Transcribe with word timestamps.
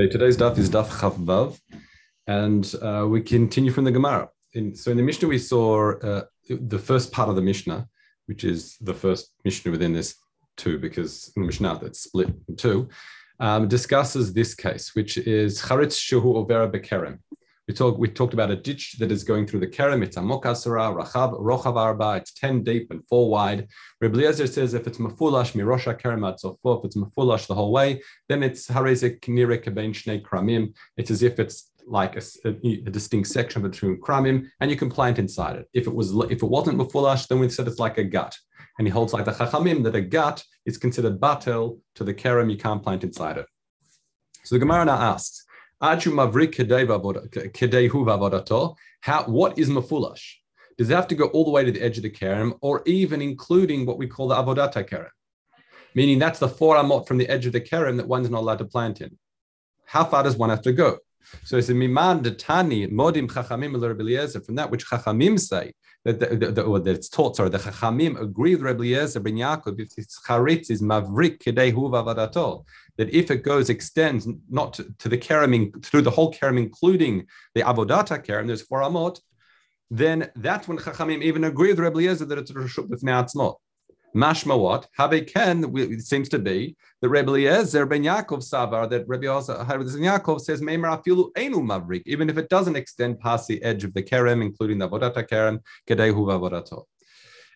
Okay, 0.00 0.08
today's 0.08 0.38
daf 0.38 0.56
is 0.56 0.70
daf 0.70 0.88
Chaf 0.88 1.16
Vav, 1.16 1.60
and 2.26 2.74
uh, 2.80 3.06
we 3.06 3.20
continue 3.20 3.70
from 3.70 3.84
the 3.84 3.92
Gemara. 3.92 4.30
In, 4.54 4.74
so 4.74 4.90
in 4.90 4.96
the 4.96 5.02
Mishnah, 5.02 5.28
we 5.28 5.36
saw 5.36 5.92
uh, 5.98 6.22
the 6.48 6.78
first 6.78 7.12
part 7.12 7.28
of 7.28 7.36
the 7.36 7.42
Mishnah, 7.42 7.86
which 8.24 8.42
is 8.42 8.78
the 8.80 8.94
first 8.94 9.34
Mishnah 9.44 9.70
within 9.70 9.92
this 9.92 10.14
two, 10.56 10.78
because 10.78 11.30
in 11.36 11.42
the 11.42 11.46
Mishnah 11.46 11.78
that's 11.82 12.04
split 12.04 12.30
in 12.48 12.56
two, 12.56 12.88
um, 13.38 13.68
discusses 13.68 14.32
this 14.32 14.54
case, 14.54 14.94
which 14.94 15.18
is 15.18 15.60
Charitz 15.60 15.98
Shuhu 16.00 16.42
Overa 16.42 16.72
Bekerem. 16.72 17.18
We, 17.68 17.74
talk, 17.74 17.96
we 17.96 18.08
talked 18.08 18.34
about 18.34 18.50
a 18.50 18.56
ditch 18.56 18.96
that 18.98 19.12
is 19.12 19.22
going 19.22 19.46
through 19.46 19.60
the 19.60 19.68
Kerem. 19.68 20.02
It's 20.02 20.16
a 20.16 20.20
Mokasara, 20.20 20.96
Rachab, 21.00 21.38
Rochav 21.40 21.76
Arba. 21.76 22.16
It's 22.16 22.32
10 22.32 22.64
deep 22.64 22.90
and 22.90 23.06
4 23.08 23.30
wide. 23.30 23.68
Eliezer 24.02 24.48
says 24.48 24.74
if 24.74 24.86
it's 24.86 24.98
Mafulash, 24.98 25.52
Mirosha 25.52 25.98
Kerem, 26.00 26.28
if 26.28 26.84
it's 26.84 26.96
Mafulash 26.96 27.46
the 27.46 27.54
whole 27.54 27.72
way, 27.72 28.02
then 28.28 28.42
it's 28.42 28.66
Harezek 28.66 29.20
Nire 29.28 29.58
Keben 29.58 29.94
Shnei 29.94 30.20
Kramim. 30.22 30.74
It's 30.96 31.10
as 31.10 31.22
if 31.22 31.38
it's 31.38 31.72
like 31.86 32.16
a, 32.16 32.22
a, 32.44 32.90
distinct 32.90 33.28
section 33.28 33.62
between 33.62 34.00
kramim, 34.00 34.46
and 34.60 34.70
you 34.70 34.76
can 34.76 34.90
plant 34.90 35.18
inside 35.18 35.56
it. 35.56 35.68
If 35.72 35.86
it 35.86 35.94
was 35.94 36.12
if 36.30 36.42
it 36.42 36.46
wasn't 36.46 36.78
mufulash, 36.78 37.26
then 37.28 37.40
we 37.40 37.48
said 37.48 37.66
it's 37.66 37.78
like 37.78 37.98
a 37.98 38.04
gut. 38.04 38.36
And 38.78 38.86
he 38.86 38.92
holds 38.92 39.12
like 39.12 39.24
the 39.24 39.32
chachamim 39.32 39.82
that 39.84 39.96
a 39.96 40.00
gut 40.00 40.44
is 40.64 40.78
considered 40.78 41.20
batel 41.20 41.78
to 41.96 42.04
the 42.04 42.14
kerem, 42.14 42.50
you 42.50 42.56
can't 42.56 42.82
plant 42.82 43.04
inside 43.04 43.38
it. 43.38 43.46
So 44.44 44.54
the 44.54 44.60
Gemara 44.60 44.84
now 44.84 44.94
asks, 44.94 45.41
Achu. 45.82 46.14
How? 49.00 49.24
What 49.24 49.58
is 49.58 49.68
mafulash? 49.68 50.34
Does 50.78 50.90
it 50.90 50.94
have 50.94 51.08
to 51.08 51.14
go 51.14 51.26
all 51.26 51.44
the 51.44 51.50
way 51.50 51.64
to 51.64 51.72
the 51.72 51.82
edge 51.82 51.96
of 51.96 52.02
the 52.02 52.10
kerem, 52.10 52.56
or 52.60 52.82
even 52.86 53.20
including 53.20 53.84
what 53.84 53.98
we 53.98 54.06
call 54.06 54.28
the 54.28 54.34
avodata 54.34 54.88
kerem? 54.88 55.10
Meaning 55.94 56.18
that's 56.18 56.38
the 56.38 56.48
four 56.48 56.76
amot 56.76 57.06
from 57.06 57.18
the 57.18 57.28
edge 57.28 57.46
of 57.46 57.52
the 57.52 57.60
kerem 57.60 57.96
that 57.98 58.08
one's 58.08 58.30
not 58.30 58.40
allowed 58.40 58.58
to 58.58 58.64
plant 58.64 59.00
in. 59.00 59.18
How 59.84 60.04
far 60.04 60.22
does 60.22 60.36
one 60.36 60.50
have 60.50 60.62
to 60.62 60.72
go? 60.72 60.98
So 61.44 61.56
it's 61.56 61.68
a 61.68 61.74
miman 61.74 62.22
detani 62.22 62.90
modim 62.90 63.30
chachamim 63.30 64.44
from 64.46 64.54
that 64.54 64.70
which 64.70 64.86
chachamim 64.86 65.38
say 65.38 65.72
that, 66.04 66.18
the, 66.18 66.26
the, 66.36 66.50
the, 66.50 66.80
that 66.80 66.96
it's 66.96 67.08
taught. 67.08 67.36
Sorry, 67.36 67.48
the 67.48 67.58
chachamim 67.58 68.20
agree 68.20 68.54
with 68.54 68.64
Rabbi 68.64 68.84
Eliezer 68.84 69.20
ben 69.20 69.34
Yaakov 69.34 69.80
if 69.80 69.92
it's 69.96 70.20
charitz 70.26 70.70
is 70.70 70.82
mavrik 70.82 71.38
kedei 71.38 71.72
huva 71.72 72.04
vadato 72.04 72.64
that 72.96 73.10
if 73.10 73.30
it 73.30 73.42
goes 73.42 73.70
extends 73.70 74.28
not 74.50 74.74
to, 74.74 74.94
to 74.98 75.08
the 75.08 75.18
kerem 75.18 75.84
through 75.84 76.02
the 76.02 76.10
whole 76.10 76.32
kerem, 76.32 76.58
including 76.58 77.26
the 77.54 77.62
avodata 77.62 78.24
kerem, 78.24 78.46
there's 78.46 78.62
four 78.62 78.80
amot, 78.80 79.20
then 79.90 80.30
that's 80.36 80.68
when 80.68 80.78
chachamim 80.78 81.22
even 81.22 81.44
agree 81.44 81.68
with 81.68 81.78
Rabbi 81.78 82.00
Eliezer 82.00 82.24
that 82.24 82.38
it's 82.38 82.50
reshut 82.50 82.88
b'fnei 82.88 83.24
atzmot. 83.24 83.56
Mashma 84.14 84.58
what? 84.58 84.88
Ken, 85.26 85.72
it 85.76 86.02
seems 86.02 86.28
to 86.28 86.38
be 86.38 86.76
that 87.00 87.08
Rebbe 87.08 87.30
Eliezer 87.30 87.86
ben 87.86 88.02
Yaakov 88.02 88.42
Savar, 88.42 88.88
that 88.90 89.08
Rebbe 89.08 89.24
Yaakov 89.24 90.40
says, 90.40 90.60
Meimer 90.60 91.02
afilu 91.02 91.30
enu 91.36 91.60
mavrik, 91.60 92.02
even 92.06 92.28
if 92.28 92.36
it 92.36 92.48
doesn't 92.48 92.76
extend 92.76 93.20
past 93.20 93.48
the 93.48 93.62
edge 93.62 93.84
of 93.84 93.94
the 93.94 94.02
kerem, 94.02 94.42
including 94.42 94.78
the 94.78 94.88
vodata 94.88 95.26
kerem, 95.26 95.60
kedehu 95.88 96.26
vavodato. 96.26 96.84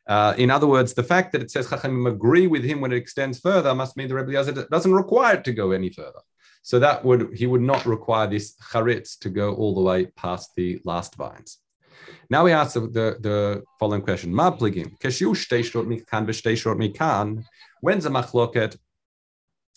Uh, 0.07 0.35
in 0.39 0.51
other 0.51 0.67
words, 0.67 0.95
the 0.95 1.03
fact 1.03 1.33
that 1.33 1.43
it 1.43 1.51
says 1.51 1.69
Chachamim 1.69 2.09
agree 2.09 2.47
with 2.47 2.65
him 2.65 2.81
when 2.81 2.93
it 2.93 2.97
extends 2.97 3.41
further 3.41 3.75
must 3.75 3.97
mean 3.97 4.09
the 4.09 4.15
Rebbe 4.15 4.31
Eliezer 4.31 4.67
doesn't 4.71 4.95
require 4.95 5.37
it 5.37 5.45
to 5.45 5.53
go 5.53 5.73
any 5.73 5.91
further. 5.91 6.21
So 6.63 6.79
that 6.79 7.05
would 7.05 7.35
he 7.35 7.47
would 7.47 7.61
not 7.61 7.87
require 7.87 8.27
this 8.27 8.57
charitz 8.73 9.19
to 9.21 9.31
go 9.31 9.55
all 9.55 9.75
the 9.75 9.83
way 9.83 10.07
past 10.17 10.51
the 10.57 10.81
last 10.85 11.15
vines. 11.15 11.59
Now 12.29 12.45
we 12.45 12.53
ask 12.53 12.75
the, 12.75 12.81
the, 12.81 13.17
the 13.21 13.63
following 13.79 14.03
question. 14.03 14.35
Ma 14.35 14.51
pligim, 14.51 14.99
keshu 14.99 15.35
shteishot 15.35 15.87
mikan 15.87 16.27
v'shteishot 16.27 16.77
mikan. 16.77 17.45
When's 17.81 18.07
a 18.07 18.11
machloket 18.11 18.77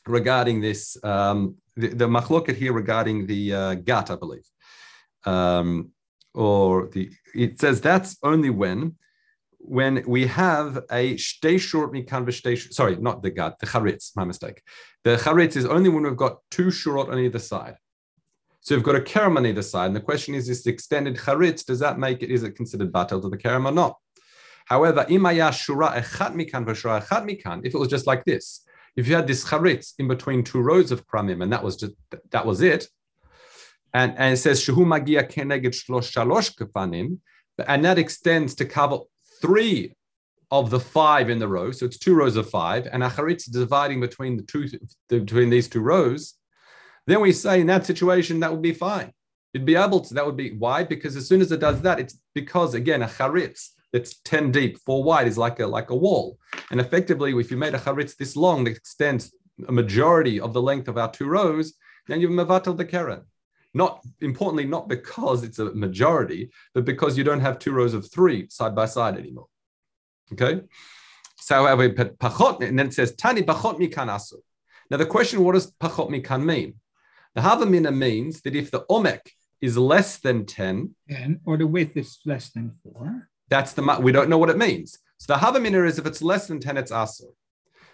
regarding 0.07 0.61
this? 0.61 0.97
Um, 1.03 1.55
the, 1.75 1.89
the 1.89 2.07
machloket 2.07 2.55
here 2.55 2.73
regarding 2.73 3.27
the 3.27 3.53
uh, 3.53 3.73
gut, 3.75 4.09
I 4.09 4.15
believe. 4.15 4.47
Um, 5.25 5.91
or 6.33 6.87
the 6.87 7.11
it 7.35 7.59
says 7.59 7.81
that's 7.81 8.17
only 8.23 8.49
when 8.49 8.95
when 9.59 10.03
we 10.07 10.25
have 10.25 10.77
a 10.89 11.15
shtei 11.15 11.59
short 11.59 11.91
mikan 11.91 12.25
v'shtei 12.25 12.73
sorry, 12.73 12.95
not 12.95 13.21
the 13.21 13.29
gut, 13.29 13.59
the 13.59 13.67
charitz, 13.67 14.15
my 14.15 14.23
mistake. 14.23 14.61
The 15.03 15.17
charitz 15.17 15.55
is 15.55 15.65
only 15.65 15.89
when 15.89 16.03
we've 16.03 16.15
got 16.15 16.37
two 16.49 16.67
shurot 16.67 17.09
on 17.09 17.19
either 17.19 17.39
side. 17.39 17.75
So 18.61 18.75
you've 18.75 18.83
got 18.83 18.95
a 18.95 18.99
kerem 18.99 19.37
on 19.37 19.45
either 19.45 19.61
side. 19.61 19.87
And 19.87 19.95
the 19.95 20.01
question 20.01 20.35
is, 20.35 20.49
is 20.49 20.63
this 20.63 20.67
extended 20.67 21.15
charitz, 21.15 21.65
does 21.65 21.79
that 21.79 21.97
make 21.97 22.21
it, 22.23 22.29
is 22.29 22.43
it 22.43 22.55
considered 22.55 22.91
batel 22.91 23.21
to 23.21 23.29
the 23.29 23.37
kerem 23.37 23.65
or 23.65 23.71
not? 23.71 23.97
However, 24.65 25.05
shura 25.05 25.95
echat 25.95 26.35
mikan 26.35 26.65
v'shura 26.65 27.01
mikan, 27.25 27.65
if 27.65 27.73
it 27.73 27.77
was 27.77 27.87
just 27.87 28.05
like 28.05 28.23
this, 28.25 28.63
if 28.95 29.07
you 29.07 29.15
had 29.15 29.27
this 29.27 29.45
charitz 29.45 29.93
in 29.97 30.07
between 30.07 30.43
two 30.43 30.61
rows 30.61 30.91
of 30.91 31.07
kramim, 31.07 31.41
and 31.41 31.51
that 31.51 31.63
was 31.63 31.77
just, 31.77 31.93
that 32.31 32.45
was 32.45 32.61
it, 32.61 32.87
and, 33.93 34.13
and 34.17 34.33
it 34.33 34.37
says, 34.37 34.63
shehu 34.63 34.85
magia 34.85 35.23
keneged 35.23 35.73
shlosh 35.73 36.11
shalosh 36.11 36.55
kefanim, 36.55 37.17
and 37.67 37.83
that 37.83 37.97
extends 37.97 38.53
to 38.55 38.65
cover 38.65 38.99
three 39.41 39.95
of 40.51 40.69
the 40.69 40.79
five 40.79 41.29
in 41.29 41.39
the 41.39 41.47
row, 41.47 41.71
so 41.71 41.85
it's 41.85 41.97
two 41.97 42.13
rows 42.13 42.35
of 42.35 42.49
five, 42.49 42.87
and 42.91 43.03
a 43.03 43.09
charitz 43.09 43.49
dividing 43.51 43.99
between 43.99 44.37
the 44.37 44.43
two 44.43 44.67
between 45.07 45.49
these 45.49 45.67
two 45.67 45.81
rows, 45.81 46.35
then 47.09 47.21
we 47.21 47.31
say 47.31 47.61
in 47.61 47.67
that 47.67 47.85
situation 47.85 48.39
that 48.39 48.51
would 48.51 48.61
be 48.61 48.73
fine. 48.73 49.11
You'd 49.53 49.65
be 49.65 49.75
able 49.75 50.01
to. 50.01 50.13
That 50.13 50.25
would 50.25 50.37
be 50.37 50.51
why 50.51 50.83
because 50.83 51.15
as 51.15 51.27
soon 51.27 51.41
as 51.41 51.51
it 51.51 51.59
does 51.59 51.81
that, 51.81 51.99
it's 51.99 52.19
because 52.35 52.75
again 52.75 53.01
a 53.01 53.07
charitz 53.07 53.69
that's 53.91 54.19
ten 54.19 54.51
deep, 54.51 54.77
four 54.85 55.03
wide 55.03 55.27
is 55.27 55.37
like 55.37 55.59
a 55.59 55.67
like 55.67 55.89
a 55.89 55.95
wall, 55.95 56.37
and 56.71 56.79
effectively, 56.79 57.31
if 57.37 57.49
you 57.49 57.57
made 57.57 57.73
a 57.73 57.79
charitz 57.79 58.15
this 58.15 58.35
long 58.35 58.63
that 58.63 58.77
extends 58.77 59.33
a 59.67 59.71
majority 59.71 60.39
of 60.39 60.53
the 60.53 60.61
length 60.61 60.87
of 60.87 60.97
our 60.97 61.11
two 61.11 61.27
rows, 61.27 61.73
then 62.07 62.21
you've 62.21 62.31
mevatel 62.31 62.77
the 62.77 62.85
kerem. 62.85 63.23
Not 63.73 64.03
importantly, 64.21 64.65
not 64.65 64.89
because 64.89 65.43
it's 65.43 65.59
a 65.59 65.65
majority, 65.73 66.49
but 66.73 66.85
because 66.85 67.17
you 67.17 67.23
don't 67.23 67.41
have 67.41 67.59
two 67.59 67.71
rows 67.71 67.93
of 67.93 68.11
three 68.11 68.47
side 68.49 68.75
by 68.75 68.85
side 68.85 69.17
anymore. 69.17 69.47
Okay. 70.33 70.61
So, 71.37 71.55
however, 71.55 71.87
we 71.87 71.89
put 71.89 72.19
pachot, 72.19 72.67
and 72.67 72.77
then 72.77 72.87
it 72.87 72.93
says 72.93 73.15
tani 73.15 73.43
pachot 73.43 73.79
mikan 73.79 74.07
asu. 74.07 74.35
Now, 74.89 74.97
the 74.97 75.05
question, 75.05 75.43
what 75.43 75.53
does 75.53 75.71
pachot 75.71 76.09
mikan 76.09 76.43
mean? 76.43 76.75
The 77.35 77.41
Havamina 77.41 77.95
means 77.95 78.41
that 78.41 78.55
if 78.55 78.71
the 78.71 78.85
Omek 78.89 79.21
is 79.61 79.77
less 79.77 80.17
than 80.17 80.45
10, 80.45 80.95
10 81.09 81.41
or 81.45 81.57
the 81.57 81.67
width 81.67 81.95
is 81.95 82.19
less 82.25 82.49
than 82.49 82.73
4, 82.83 83.29
that's 83.49 83.73
the, 83.73 83.99
we 84.01 84.11
don't 84.11 84.29
know 84.29 84.37
what 84.37 84.49
it 84.49 84.57
means. 84.57 84.97
So 85.17 85.33
the 85.33 85.39
Havamina 85.39 85.87
is 85.87 85.99
if 85.99 86.05
it's 86.05 86.21
less 86.21 86.47
than 86.47 86.59
10, 86.59 86.77
it's 86.77 86.91
Asur. 86.91 87.33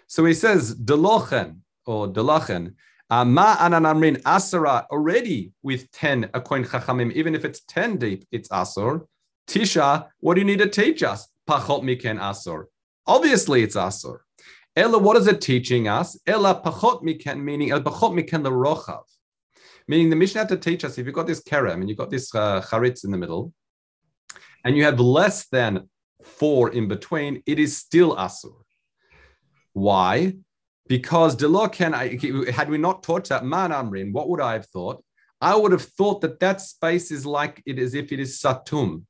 So 0.06 0.24
he 0.24 0.34
says, 0.34 0.74
Delochen 0.74 1.58
or 1.84 2.08
Delachen, 2.08 2.74
ah, 3.10 3.24
Ma 3.24 3.56
ananamrin 3.56 4.22
asara 4.22 4.86
already 4.90 5.52
with 5.62 5.90
10 5.92 6.30
a 6.34 6.40
coin 6.40 6.64
chachamim, 6.64 7.12
even 7.12 7.34
if 7.34 7.44
it's 7.44 7.60
10 7.60 7.96
deep, 7.96 8.26
it's 8.30 8.48
asur. 8.48 9.06
Tisha, 9.48 10.08
what 10.20 10.34
do 10.34 10.40
you 10.40 10.46
need 10.46 10.58
to 10.58 10.68
teach 10.68 11.02
us? 11.02 11.28
Pachot 11.48 11.82
miken 11.82 12.18
asur. 12.18 12.64
Obviously, 13.06 13.62
it's 13.62 13.76
asur. 13.76 14.18
Ella, 14.74 14.98
what 14.98 15.16
is 15.16 15.26
it 15.26 15.40
teaching 15.40 15.88
us? 15.88 16.18
Ella 16.26 16.60
pachot 16.64 17.02
miken, 17.02 17.42
meaning 17.42 17.70
el 17.70 17.82
pachot 17.82 18.12
miken 18.12 18.42
the 18.42 18.50
rochav. 18.50 19.02
Meaning 19.88 20.10
the 20.10 20.16
Mishnah 20.16 20.40
had 20.42 20.48
to 20.48 20.56
teach 20.56 20.84
us 20.84 20.98
if 20.98 21.06
you've 21.06 21.14
got 21.14 21.26
this 21.26 21.42
kerem 21.42 21.74
and 21.74 21.88
you've 21.88 21.98
got 21.98 22.10
this 22.10 22.34
uh, 22.34 22.62
in 23.04 23.10
the 23.10 23.18
middle, 23.18 23.52
and 24.64 24.76
you 24.76 24.84
have 24.84 24.98
less 24.98 25.46
than 25.48 25.88
four 26.24 26.70
in 26.70 26.88
between, 26.88 27.42
it 27.46 27.58
is 27.58 27.76
still 27.76 28.16
asur. 28.16 28.54
Why? 29.72 30.34
Because 30.88 31.36
Delo 31.36 31.68
can, 31.68 31.92
had 31.92 32.68
we 32.68 32.78
not 32.78 33.02
taught 33.02 33.28
that 33.28 33.44
man 33.44 33.70
amrin, 33.70 34.12
what 34.12 34.28
would 34.28 34.40
I 34.40 34.54
have 34.54 34.66
thought? 34.66 35.04
I 35.40 35.54
would 35.54 35.72
have 35.72 35.82
thought 35.82 36.20
that 36.22 36.40
that 36.40 36.60
space 36.60 37.10
is 37.10 37.26
like 37.26 37.62
it 37.66 37.78
as 37.78 37.94
if 37.94 38.10
it 38.10 38.20
is 38.20 38.40
satum. 38.40 39.04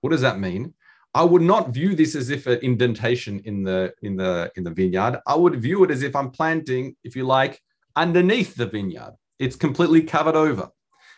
What 0.00 0.10
does 0.10 0.20
that 0.20 0.38
mean? 0.38 0.74
I 1.14 1.24
would 1.24 1.42
not 1.42 1.70
view 1.70 1.94
this 1.94 2.14
as 2.14 2.30
if 2.30 2.46
an 2.46 2.58
indentation 2.62 3.40
in 3.44 3.64
the 3.64 3.92
in 4.02 4.16
the 4.16 4.52
in 4.56 4.62
the 4.62 4.70
vineyard. 4.70 5.20
I 5.26 5.34
would 5.34 5.60
view 5.60 5.82
it 5.84 5.90
as 5.90 6.02
if 6.02 6.14
I'm 6.14 6.30
planting, 6.30 6.96
if 7.02 7.16
you 7.16 7.24
like, 7.24 7.60
underneath 7.96 8.54
the 8.54 8.66
vineyard. 8.66 9.14
It's 9.38 9.56
completely 9.56 10.02
covered 10.02 10.36
over. 10.36 10.70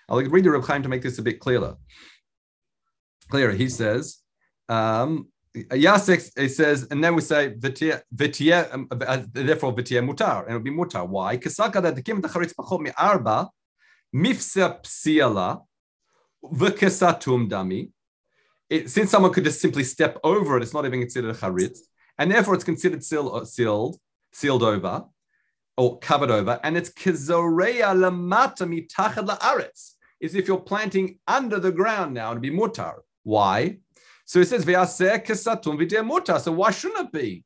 I'll 0.08 0.18
read 0.18 0.44
the 0.44 0.50
Reb 0.50 0.64
Chaim 0.64 0.82
to 0.82 0.88
make 0.88 1.02
this 1.02 1.18
a 1.18 1.22
bit 1.22 1.40
clearer. 1.40 1.76
Clearer. 3.30 3.52
He 3.52 3.68
says, 3.68 4.18
um, 4.68 5.28
Yasek, 5.56 6.30
it 6.36 6.50
says, 6.50 6.86
and 6.90 7.02
then 7.02 7.14
we 7.14 7.22
say 7.22 7.50
v'tiye, 7.50 8.74
um, 8.74 8.88
uh, 8.90 9.22
therefore 9.32 9.74
v'tiye 9.74 10.04
mutar, 10.04 10.42
and 10.42 10.50
it'll 10.50 10.60
be 10.60 10.70
mutar. 10.70 11.08
Why? 11.08 11.36
Kesaka 11.36 11.82
that 11.82 11.96
the 11.96 12.02
kim 12.02 12.20
charitz 12.22 12.54
pachot 12.54 12.80
mi 12.80 12.90
arba 12.96 13.48
mifsa 14.14 14.82
psiala 14.82 15.62
v'kesatum 16.44 17.48
dami. 17.48 17.90
Since 18.88 19.10
someone 19.10 19.32
could 19.32 19.44
just 19.44 19.60
simply 19.60 19.82
step 19.82 20.18
over 20.22 20.56
it, 20.56 20.62
it's 20.62 20.74
not 20.74 20.86
even 20.86 21.00
considered 21.00 21.34
a 21.34 21.38
charitz, 21.38 21.78
and 22.18 22.30
therefore 22.30 22.54
it's 22.54 22.64
considered 22.64 23.02
sealed, 23.02 23.48
sealed, 23.48 23.98
sealed 24.32 24.62
over 24.62 25.04
or 25.80 25.98
covered 25.98 26.30
over, 26.30 26.60
and 26.62 26.76
it's 26.76 26.90
kizoreya 26.90 27.94
lamata 28.02 28.66
mitachad 28.68 29.26
laaretz. 29.26 29.94
Is 30.20 30.34
if 30.34 30.46
you're 30.46 30.60
planting 30.60 31.18
under 31.26 31.58
the 31.58 31.72
ground 31.72 32.12
now 32.12 32.34
to 32.34 32.40
be 32.40 32.50
mutar. 32.50 32.96
Why? 33.22 33.78
So 34.26 34.40
it 34.40 34.48
says 34.48 34.66
ve'aseh 34.66 35.24
kesatum 35.24 35.78
v'dei 35.80 36.06
mutar. 36.06 36.38
So 36.38 36.52
why 36.52 36.70
shouldn't 36.70 37.06
it 37.06 37.12
be? 37.12 37.44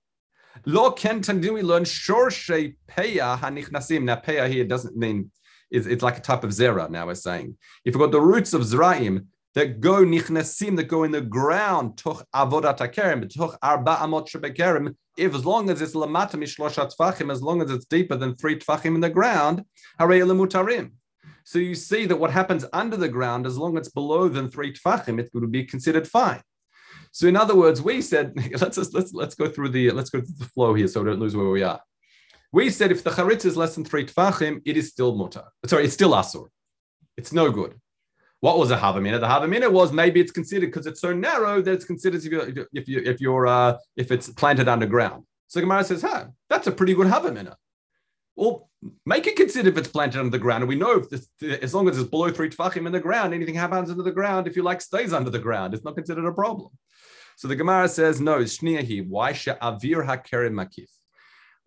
Lo 0.66 0.90
kentan. 0.90 1.40
Didn't 1.40 1.54
we 1.54 1.62
learn 1.62 1.84
shorshe 1.84 2.74
peya 2.88 3.38
hanichnasim? 3.38 4.02
Now 4.02 4.16
peya 4.16 4.48
here 4.48 4.64
doesn't 4.64 4.96
mean 4.96 5.30
is 5.70 5.86
it's 5.86 6.02
like 6.02 6.18
a 6.18 6.20
type 6.20 6.42
of 6.42 6.50
zera. 6.50 6.90
Now 6.90 7.06
we're 7.06 7.14
saying 7.14 7.56
if 7.84 7.94
we've 7.94 8.00
got 8.00 8.10
the 8.10 8.20
roots 8.20 8.52
of 8.52 8.62
zraim 8.62 9.26
that 9.54 9.80
go 9.80 10.04
nichnasim 10.04 10.76
that 10.76 10.84
go 10.84 11.04
in 11.04 11.12
the 11.12 11.20
ground 11.20 11.96
toch 11.96 12.24
avodat 12.34 12.78
akerim 12.78 13.32
toch 13.32 13.56
arba 13.62 13.96
amot 13.96 14.28
shebekerim. 14.28 14.94
If 15.16 15.34
as 15.34 15.46
long 15.46 15.70
as 15.70 15.80
it's 15.80 15.94
lamata 15.94 16.32
mishloshat 16.32 16.92
tfachim, 16.96 17.30
as 17.30 17.40
long 17.40 17.62
as 17.62 17.70
it's 17.70 17.84
deeper 17.84 18.16
than 18.16 18.34
three 18.34 18.58
tfachim 18.58 18.96
in 18.96 19.00
the 19.00 19.10
ground, 19.10 19.64
harei 20.00 20.22
lemutarim. 20.24 20.92
So 21.44 21.58
you 21.58 21.74
see 21.74 22.06
that 22.06 22.16
what 22.16 22.30
happens 22.30 22.64
under 22.72 22.96
the 22.96 23.08
ground, 23.08 23.46
as 23.46 23.56
long 23.56 23.76
as 23.76 23.86
it's 23.86 23.94
below 23.94 24.28
than 24.28 24.50
three 24.50 24.72
tfachim, 24.72 25.20
it 25.20 25.30
would 25.32 25.52
be 25.52 25.64
considered 25.64 26.08
fine. 26.08 26.42
So 27.12 27.28
in 27.28 27.36
other 27.36 27.54
words, 27.54 27.80
we 27.80 28.02
said 28.02 28.32
let's 28.60 28.76
just, 28.76 28.92
let's 28.92 29.12
let's 29.14 29.36
go 29.36 29.48
through 29.48 29.68
the 29.68 29.92
let's 29.92 30.10
go 30.10 30.20
through 30.20 30.34
the 30.36 30.46
flow 30.46 30.74
here 30.74 30.88
so 30.88 31.00
we 31.00 31.10
don't 31.10 31.20
lose 31.20 31.36
where 31.36 31.48
we 31.48 31.62
are. 31.62 31.80
We 32.50 32.70
said 32.70 32.90
if 32.90 33.04
the 33.04 33.10
charitz 33.10 33.44
is 33.44 33.56
less 33.56 33.76
than 33.76 33.84
three 33.84 34.04
tfachim, 34.04 34.62
it 34.64 34.76
is 34.76 34.88
still 34.88 35.16
mutar. 35.16 35.46
Sorry, 35.66 35.84
it's 35.84 35.94
still 35.94 36.10
asur. 36.10 36.46
It's 37.16 37.32
no 37.32 37.50
good. 37.52 37.78
What 38.44 38.58
was 38.58 38.70
a 38.70 38.76
havamina? 38.76 39.18
The 39.20 39.26
havamina 39.26 39.72
was 39.72 39.90
maybe 39.90 40.20
it's 40.20 40.30
considered 40.30 40.66
because 40.66 40.86
it's 40.86 41.00
so 41.00 41.14
narrow 41.14 41.62
that 41.62 41.72
it's 41.72 41.86
considered 41.86 42.22
if 42.22 42.30
you 42.30 42.66
if 42.74 42.86
you 42.86 42.98
if 43.12 43.18
you're 43.18 43.46
uh, 43.46 43.78
if 43.96 44.12
it's 44.12 44.28
planted 44.28 44.68
underground. 44.68 45.24
So 45.46 45.62
Gemara 45.62 45.82
says, 45.82 46.02
"Huh, 46.02 46.26
that's 46.50 46.66
a 46.66 46.72
pretty 46.72 46.92
good 46.92 47.06
havamina." 47.06 47.54
Well, 48.36 48.68
make 49.06 49.26
it 49.26 49.36
consider 49.36 49.70
if 49.70 49.78
it's 49.78 49.88
planted 49.88 50.18
under 50.20 50.30
the 50.30 50.44
ground. 50.46 50.62
And 50.62 50.68
we 50.68 50.74
know 50.74 50.98
if 50.98 51.08
this, 51.08 51.26
as 51.62 51.72
long 51.72 51.88
as 51.88 51.98
it's 51.98 52.10
below 52.10 52.30
three 52.30 52.50
tefachim 52.50 52.84
in 52.86 52.92
the 52.92 53.00
ground, 53.00 53.32
anything 53.32 53.54
happens 53.54 53.88
under 53.90 54.02
the 54.02 54.12
ground, 54.12 54.46
if 54.46 54.56
you 54.56 54.62
like, 54.62 54.82
stays 54.82 55.14
under 55.14 55.30
the 55.30 55.38
ground. 55.38 55.72
It's 55.72 55.84
not 55.84 55.94
considered 55.94 56.26
a 56.26 56.32
problem. 56.32 56.68
So 57.36 57.48
the 57.48 57.56
Gemara 57.56 57.88
says, 57.88 58.20
no, 58.20 58.40
shniyahi. 58.40 59.08
Why 59.08 59.32
avir 59.32 60.06
hakerim 60.06 60.52
makif? 60.52 60.90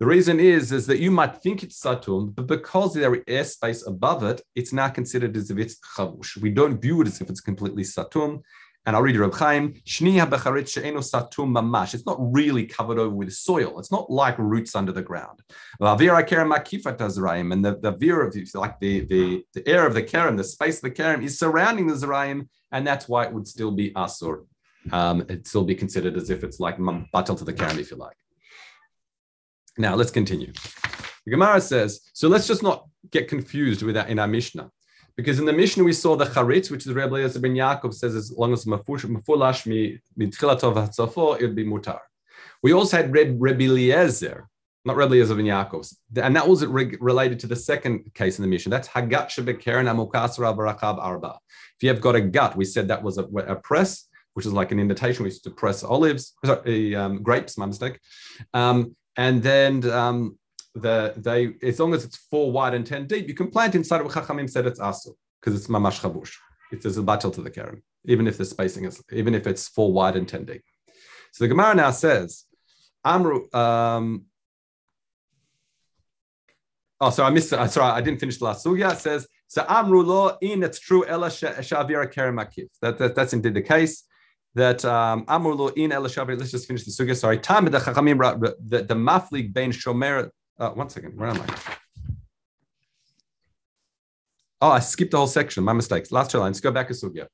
The 0.00 0.06
reason 0.06 0.38
is, 0.38 0.70
is 0.70 0.86
that 0.86 1.00
you 1.00 1.10
might 1.10 1.42
think 1.42 1.64
it's 1.64 1.82
satum, 1.82 2.32
but 2.32 2.46
because 2.46 2.94
there 2.94 3.16
is 3.16 3.24
airspace 3.26 3.84
above 3.84 4.22
it, 4.22 4.40
it's 4.54 4.72
now 4.72 4.88
considered 4.88 5.36
as 5.36 5.50
if 5.50 5.58
it's 5.58 5.76
chavush. 5.96 6.36
We 6.36 6.50
don't 6.50 6.80
view 6.80 7.00
it 7.00 7.08
as 7.08 7.20
if 7.20 7.28
it's 7.28 7.40
completely 7.40 7.82
satum. 7.82 8.42
And 8.86 8.94
I'll 8.94 9.02
read 9.02 9.16
Reb 9.16 9.34
Chaim. 9.34 9.74
satum 9.84 11.50
mamash. 11.52 11.94
It's 11.94 12.06
not 12.06 12.16
really 12.20 12.64
covered 12.64 13.00
over 13.00 13.14
with 13.14 13.32
soil. 13.32 13.80
It's 13.80 13.90
not 13.90 14.08
like 14.08 14.38
roots 14.38 14.76
under 14.76 14.92
the 14.92 15.02
ground. 15.02 15.40
And 15.80 15.98
the, 17.64 17.78
the 17.82 17.96
veer 17.98 18.22
of 18.22 18.36
like 18.54 18.78
the, 18.78 19.00
the, 19.00 19.44
the 19.52 19.68
air 19.68 19.84
of 19.84 19.94
the 19.94 20.02
kerem, 20.04 20.36
the 20.36 20.44
space 20.44 20.76
of 20.76 20.82
the 20.82 20.92
kerem 20.92 21.24
is 21.24 21.40
surrounding 21.40 21.88
the 21.88 21.94
zerayim, 21.94 22.48
and 22.70 22.86
that's 22.86 23.08
why 23.08 23.24
it 23.24 23.32
would 23.32 23.48
still 23.48 23.72
be 23.72 23.90
asur. 23.90 24.44
Um, 24.92 25.22
it'd 25.22 25.48
still 25.48 25.64
be 25.64 25.74
considered 25.74 26.16
as 26.16 26.30
if 26.30 26.44
it's 26.44 26.60
like 26.60 26.78
batel 26.78 27.36
to 27.36 27.44
the 27.44 27.52
kerem, 27.52 27.78
if 27.78 27.90
you 27.90 27.96
like. 27.96 28.16
Now 29.78 29.94
let's 29.94 30.10
continue. 30.10 30.52
The 31.24 31.30
Gemara 31.30 31.60
says, 31.60 32.00
so 32.12 32.28
let's 32.28 32.48
just 32.48 32.62
not 32.62 32.86
get 33.10 33.28
confused 33.28 33.82
with 33.82 33.94
that 33.94 34.10
in 34.10 34.18
our 34.18 34.26
Mishnah. 34.26 34.70
Because 35.16 35.38
in 35.38 35.46
the 35.46 35.52
Mishnah 35.52 35.84
we 35.84 35.92
saw 35.92 36.16
the 36.16 36.26
charitz, 36.26 36.70
which 36.70 36.86
is 36.86 36.92
Rebbe 36.92 37.14
Eliezer 37.14 37.40
ben 37.40 37.54
Yaakov 37.54 37.94
says 37.94 38.14
as 38.14 38.32
long 38.32 38.52
as 38.52 38.64
mafulash 38.64 39.66
mi 39.66 40.00
mitchilatov 40.18 40.74
hatzafo, 40.74 41.40
it 41.40 41.42
would 41.42 41.56
be 41.56 41.64
mutar. 41.64 42.00
We 42.62 42.72
also 42.72 42.96
had 42.96 43.12
Reb, 43.12 43.36
Rebbe 43.38 43.64
Eliezer, 43.64 44.48
not 44.84 44.96
Rebbe 44.96 45.14
Eliezer 45.14 45.34
ben 45.34 45.44
Yaakov, 45.44 45.92
and 46.22 46.34
that 46.34 46.48
was 46.48 46.64
related 46.66 47.38
to 47.40 47.46
the 47.46 47.56
second 47.56 48.12
case 48.14 48.38
in 48.38 48.42
the 48.42 48.48
Mishnah. 48.48 48.70
That's 48.70 48.88
hagat 48.88 49.28
shebekerem 49.28 49.86
amukasra 49.86 50.56
barakab 50.56 50.98
arba. 50.98 51.38
If 51.76 51.82
you 51.82 51.88
have 51.88 52.00
got 52.00 52.16
a 52.16 52.20
gut, 52.20 52.56
we 52.56 52.64
said 52.64 52.88
that 52.88 53.02
was 53.02 53.18
a, 53.18 53.24
a 53.24 53.56
press, 53.56 54.06
which 54.34 54.46
is 54.46 54.52
like 54.52 54.70
an 54.72 54.78
indentation. 54.78 55.24
We 55.24 55.30
used 55.30 55.44
to 55.44 55.50
press 55.50 55.82
olives, 55.82 56.34
sorry, 56.44 56.94
um, 56.94 57.22
grapes, 57.24 57.58
my 57.58 57.66
mistake. 57.66 57.98
Um, 58.54 58.96
and 59.18 59.42
then 59.42 59.84
um, 59.90 60.38
the 60.74 61.12
they 61.16 61.54
as 61.66 61.78
long 61.80 61.92
as 61.92 62.04
it's 62.04 62.16
four 62.16 62.50
wide 62.52 62.72
and 62.72 62.86
ten 62.86 63.06
deep, 63.06 63.28
you 63.28 63.34
can 63.34 63.50
plant 63.50 63.74
inside 63.74 64.00
of 64.00 64.06
Chachamim 64.06 64.48
said 64.48 64.64
it's 64.64 64.80
asu 64.80 65.12
because 65.40 65.58
it's 65.58 65.66
mamash 65.66 66.00
chabush. 66.00 66.32
It's 66.70 66.86
a 66.86 67.02
batel 67.02 67.34
to 67.34 67.42
the 67.42 67.50
kerem, 67.50 67.82
even 68.04 68.26
if 68.28 68.38
the 68.38 68.44
spacing 68.44 68.84
is 68.84 69.02
even 69.12 69.34
if 69.34 69.46
it's 69.46 69.68
four 69.68 69.92
wide 69.92 70.16
and 70.16 70.26
ten 70.26 70.44
deep. 70.44 70.62
So 71.32 71.44
the 71.44 71.48
Gemara 71.48 71.74
now 71.74 71.90
says, 71.90 72.44
Amru. 73.04 73.52
Um, 73.52 74.26
oh, 77.00 77.10
sorry, 77.10 77.26
I 77.26 77.30
missed 77.30 77.52
it. 77.52 77.70
Sorry, 77.70 77.90
I 77.90 78.00
didn't 78.00 78.20
finish 78.20 78.38
the 78.38 78.44
last 78.44 78.64
sugya. 78.64 78.92
It 78.92 78.98
says 78.98 79.26
so 79.48 79.64
Amru 79.68 80.02
lo 80.02 80.38
in 80.40 80.62
it's 80.62 80.78
true 80.78 81.04
ela 81.06 81.28
shavira 81.28 82.06
kerem 82.12 82.36
makif. 82.40 82.68
That, 82.82 82.98
that 82.98 83.16
that's 83.16 83.32
indeed 83.32 83.54
the 83.54 83.62
case 83.62 84.04
that 84.54 84.84
um, 84.84 85.24
lo 85.28 85.68
in 85.68 85.92
el 85.92 86.02
Let's 86.02 86.50
just 86.50 86.66
finish 86.66 86.84
the 86.84 86.90
sugya. 86.90 87.16
Sorry, 87.16 87.38
time 87.38 87.64
the 87.66 87.78
chachamim 87.78 88.18
the 88.66 88.82
the 88.82 88.94
maflig 88.94 89.52
bein 89.52 89.72
shomer 89.72 90.30
uh, 90.58 90.70
one 90.70 90.88
second, 90.88 91.16
where 91.16 91.28
am 91.28 91.40
I? 91.40 91.54
Oh, 94.60 94.70
I 94.70 94.80
skipped 94.80 95.12
the 95.12 95.18
whole 95.18 95.28
section. 95.28 95.62
My 95.62 95.72
mistake. 95.72 96.10
Last 96.10 96.32
two 96.32 96.38
lines. 96.38 96.60
Go 96.60 96.72
back 96.72 96.88
to 96.88 96.94
Sugya. 96.94 97.28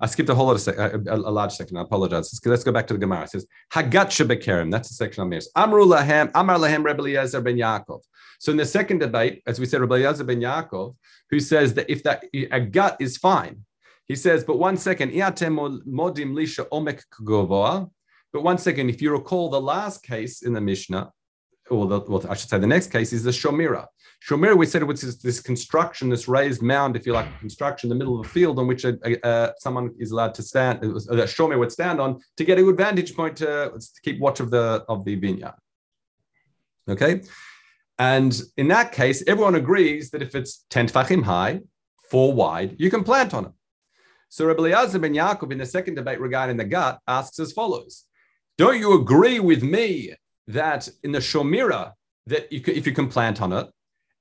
I 0.00 0.06
skipped 0.06 0.30
a 0.30 0.34
whole 0.34 0.46
lot 0.46 0.66
of 0.66 0.78
a, 0.78 1.10
a, 1.10 1.16
a, 1.16 1.30
large 1.30 1.52
section. 1.52 1.76
I 1.76 1.82
apologize. 1.82 2.40
Let's, 2.46 2.64
go 2.64 2.72
back 2.72 2.86
to 2.86 2.94
the 2.94 3.00
Gemara. 3.00 3.24
It 3.24 3.30
says 3.30 3.46
Hagat 3.74 4.06
shebekerim. 4.06 4.70
That's 4.70 4.88
the 4.88 4.94
section 4.94 5.22
I'm 5.22 5.28
missed. 5.28 5.50
Amru 5.56 5.84
lahem 5.84 6.30
Amar 6.34 6.56
lahem 6.56 6.82
Rebbe 6.84 7.00
Eliezer 7.00 7.42
ben 7.42 7.56
Yaakov. 7.56 8.00
So 8.38 8.52
in 8.52 8.56
the 8.56 8.64
second 8.64 9.00
debate, 9.00 9.42
as 9.46 9.60
we 9.60 9.66
said, 9.66 9.82
Rebbe 9.82 9.94
Eliezer 9.94 10.24
ben 10.24 10.40
Yaakov, 10.40 10.96
who 11.28 11.40
says 11.40 11.74
that 11.74 11.90
if 11.90 12.02
that 12.04 12.24
a 12.32 12.60
gut 12.60 12.96
is 13.00 13.18
fine, 13.18 13.64
he 14.10 14.16
says, 14.16 14.42
but 14.42 14.58
one 14.58 14.76
second, 14.76 15.12
modim 15.12 16.32
lisha 16.32 16.68
omek 16.70 17.90
But 18.32 18.42
one 18.42 18.58
second, 18.58 18.90
if 18.90 19.00
you 19.00 19.12
recall 19.12 19.50
the 19.50 19.60
last 19.60 20.02
case 20.02 20.42
in 20.42 20.52
the 20.52 20.60
Mishnah, 20.60 21.12
or 21.70 21.86
the, 21.86 22.00
well, 22.00 22.26
I 22.28 22.34
should 22.34 22.50
say 22.50 22.58
the 22.58 22.66
next 22.66 22.88
case 22.88 23.12
is 23.12 23.22
the 23.22 23.30
Shomira. 23.30 23.86
Shomira, 24.28 24.58
we 24.58 24.66
said 24.66 24.82
it 24.82 24.86
was 24.86 25.00
this, 25.22 25.38
construction, 25.38 26.08
this 26.08 26.26
raised 26.26 26.60
mound, 26.60 26.96
if 26.96 27.06
you 27.06 27.12
like, 27.12 27.28
construction 27.38 27.86
in 27.86 27.96
the 27.96 28.04
middle 28.04 28.18
of 28.18 28.26
a 28.26 28.28
field 28.28 28.58
on 28.58 28.66
which 28.66 28.84
a, 28.84 28.98
a, 29.24 29.54
someone 29.60 29.94
is 30.00 30.10
allowed 30.10 30.34
to 30.34 30.42
stand, 30.42 30.82
a 30.82 30.88
Shomir 30.88 31.60
would 31.60 31.70
stand 31.70 32.00
on 32.00 32.18
to 32.36 32.44
get 32.44 32.58
a 32.58 32.64
good 32.64 32.78
vantage 32.78 33.14
point 33.14 33.36
to, 33.36 33.70
to 33.78 34.00
keep 34.02 34.18
watch 34.18 34.40
of 34.40 34.50
the 34.50 34.84
of 34.88 35.04
the 35.04 35.14
vineyard. 35.14 35.54
Okay, 36.88 37.22
and 37.96 38.42
in 38.56 38.66
that 38.66 38.90
case, 38.90 39.22
everyone 39.28 39.54
agrees 39.54 40.10
that 40.10 40.20
if 40.20 40.34
it's 40.34 40.66
ten 40.68 40.88
tefachim 40.88 41.22
high, 41.22 41.60
four 42.10 42.32
wide, 42.32 42.74
you 42.80 42.90
can 42.90 43.04
plant 43.04 43.34
on 43.34 43.44
it. 43.44 43.52
So 44.30 44.46
Rabbi 44.46 44.62
Eliezer 44.62 45.00
ben 45.00 45.12
Yaakov 45.12 45.50
in 45.52 45.58
the 45.58 45.66
second 45.66 45.96
debate 45.96 46.20
regarding 46.20 46.56
the 46.56 46.64
gut 46.64 47.00
asks 47.06 47.38
as 47.40 47.52
follows: 47.52 48.04
Don't 48.56 48.78
you 48.78 48.94
agree 48.94 49.40
with 49.40 49.62
me 49.62 50.14
that 50.46 50.88
in 51.02 51.12
the 51.12 51.18
Shomira, 51.18 51.92
that 52.26 52.50
you 52.52 52.60
can, 52.60 52.74
if 52.76 52.86
you 52.86 52.92
can 52.92 53.08
plant 53.08 53.42
on 53.42 53.52
it, 53.52 53.68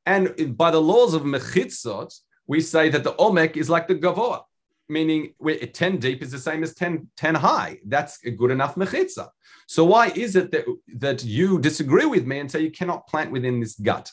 and 0.08 0.58
by 0.58 0.72
the 0.72 0.82
laws 0.82 1.14
of 1.14 1.22
Mechitzot, 1.22 2.12
we 2.48 2.60
say 2.60 2.90
that 2.90 3.04
the 3.04 3.14
Omek 3.14 3.56
is 3.56 3.70
like 3.70 3.88
the 3.88 3.94
Gavoa, 3.94 4.42
meaning 4.90 5.36
10 5.72 5.98
deep 5.98 6.24
is 6.24 6.32
the 6.32 6.40
same 6.40 6.64
as 6.64 6.74
10, 6.74 7.08
10 7.16 7.36
high. 7.36 7.78
That's 7.86 8.18
a 8.26 8.32
good 8.32 8.50
enough 8.50 8.74
Mechitza. 8.74 9.30
So 9.68 9.86
why 9.86 10.08
is 10.16 10.36
it 10.36 10.50
that, 10.52 10.66
that 10.98 11.24
you 11.24 11.60
disagree 11.60 12.06
with 12.06 12.26
me 12.26 12.40
and 12.40 12.50
say 12.50 12.62
you 12.62 12.72
cannot 12.72 13.08
plant 13.08 13.32
within 13.32 13.60
this 13.60 13.76
gut? 13.76 14.12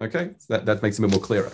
Okay, 0.00 0.30
so 0.38 0.54
that, 0.54 0.66
that 0.66 0.82
makes 0.82 0.98
it 0.98 1.04
a 1.04 1.06
bit 1.06 1.12
more 1.12 1.24
clearer. 1.24 1.52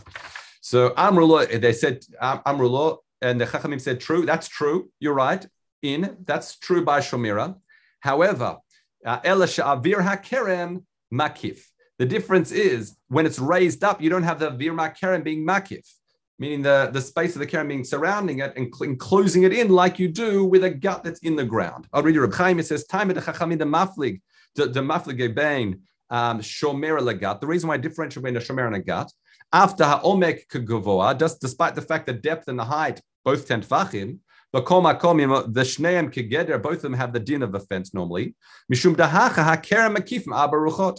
So 0.62 0.90
Amrullah, 0.90 1.60
they 1.60 1.74
said 1.74 2.02
Amrullah, 2.22 2.96
and 3.24 3.40
the 3.40 3.46
Chachamim 3.46 3.80
said, 3.80 4.00
true, 4.00 4.26
that's 4.26 4.48
true, 4.48 4.90
you're 5.00 5.14
right, 5.14 5.46
in, 5.82 6.18
that's 6.26 6.58
true 6.58 6.84
by 6.84 7.00
Shomira. 7.00 7.56
However, 8.00 8.58
uh, 9.04 9.20
hakerem 9.20 10.84
makif. 11.12 11.60
The 11.98 12.06
difference 12.06 12.52
is 12.52 12.96
when 13.08 13.24
it's 13.24 13.38
raised 13.38 13.82
up, 13.82 14.02
you 14.02 14.10
don't 14.10 14.24
have 14.24 14.38
the 14.38 14.50
vir 14.50 14.72
makerem 14.72 15.24
being 15.24 15.46
makif, 15.46 15.86
meaning 16.38 16.60
the, 16.60 16.90
the 16.92 17.00
space 17.00 17.34
of 17.34 17.40
the 17.40 17.46
kerem 17.46 17.68
being 17.68 17.84
surrounding 17.84 18.40
it 18.40 18.52
and 18.56 18.98
closing 18.98 19.44
it 19.44 19.54
in 19.54 19.68
like 19.70 19.98
you 19.98 20.08
do 20.08 20.44
with 20.44 20.64
a 20.64 20.70
gut 20.70 21.02
that's 21.02 21.20
in 21.20 21.34
the 21.34 21.44
ground. 21.44 21.86
I'll 21.92 22.02
read 22.02 22.14
you 22.14 22.20
Reb 22.20 22.34
Chaim. 22.34 22.58
It 22.58 22.66
says, 22.66 22.84
"Time 22.84 23.08
the 23.08 23.14
chachamim 23.14 23.58
the 23.58 23.64
maflig, 23.64 24.20
the 24.56 24.66
maflig 24.66 25.80
um, 26.10 26.40
shomer 26.40 26.98
legat." 27.00 27.40
The 27.40 27.46
reason 27.46 27.68
why 27.68 27.74
I 27.74 27.78
differentiate 27.78 28.22
between 28.22 28.36
a 28.36 28.40
shomer 28.40 28.66
and 28.66 28.76
a 28.76 28.80
gut 28.80 29.10
after 29.54 29.84
ha'omek 29.84 30.48
kagavoa, 30.48 31.18
just 31.18 31.40
despite 31.40 31.74
the 31.76 31.80
fact 31.90 32.06
that 32.06 32.20
depth 32.20 32.48
and 32.48 32.58
the 32.58 32.64
height 32.64 33.00
both 33.24 33.46
ten 33.46 33.62
tefachim, 33.62 34.18
the 34.52 34.60
shneim 34.60 36.12
kegeder, 36.12 36.60
both 36.60 36.76
of 36.76 36.82
them 36.82 36.94
have 36.94 37.12
the 37.12 37.20
din 37.20 37.42
of 37.42 37.54
offense 37.54 37.94
normally. 37.94 38.34
Mishum 38.72 38.94
dahacha 38.96 39.42
hakerem 39.44 39.96
makifim 39.96 40.32
abaruchot. 40.42 40.98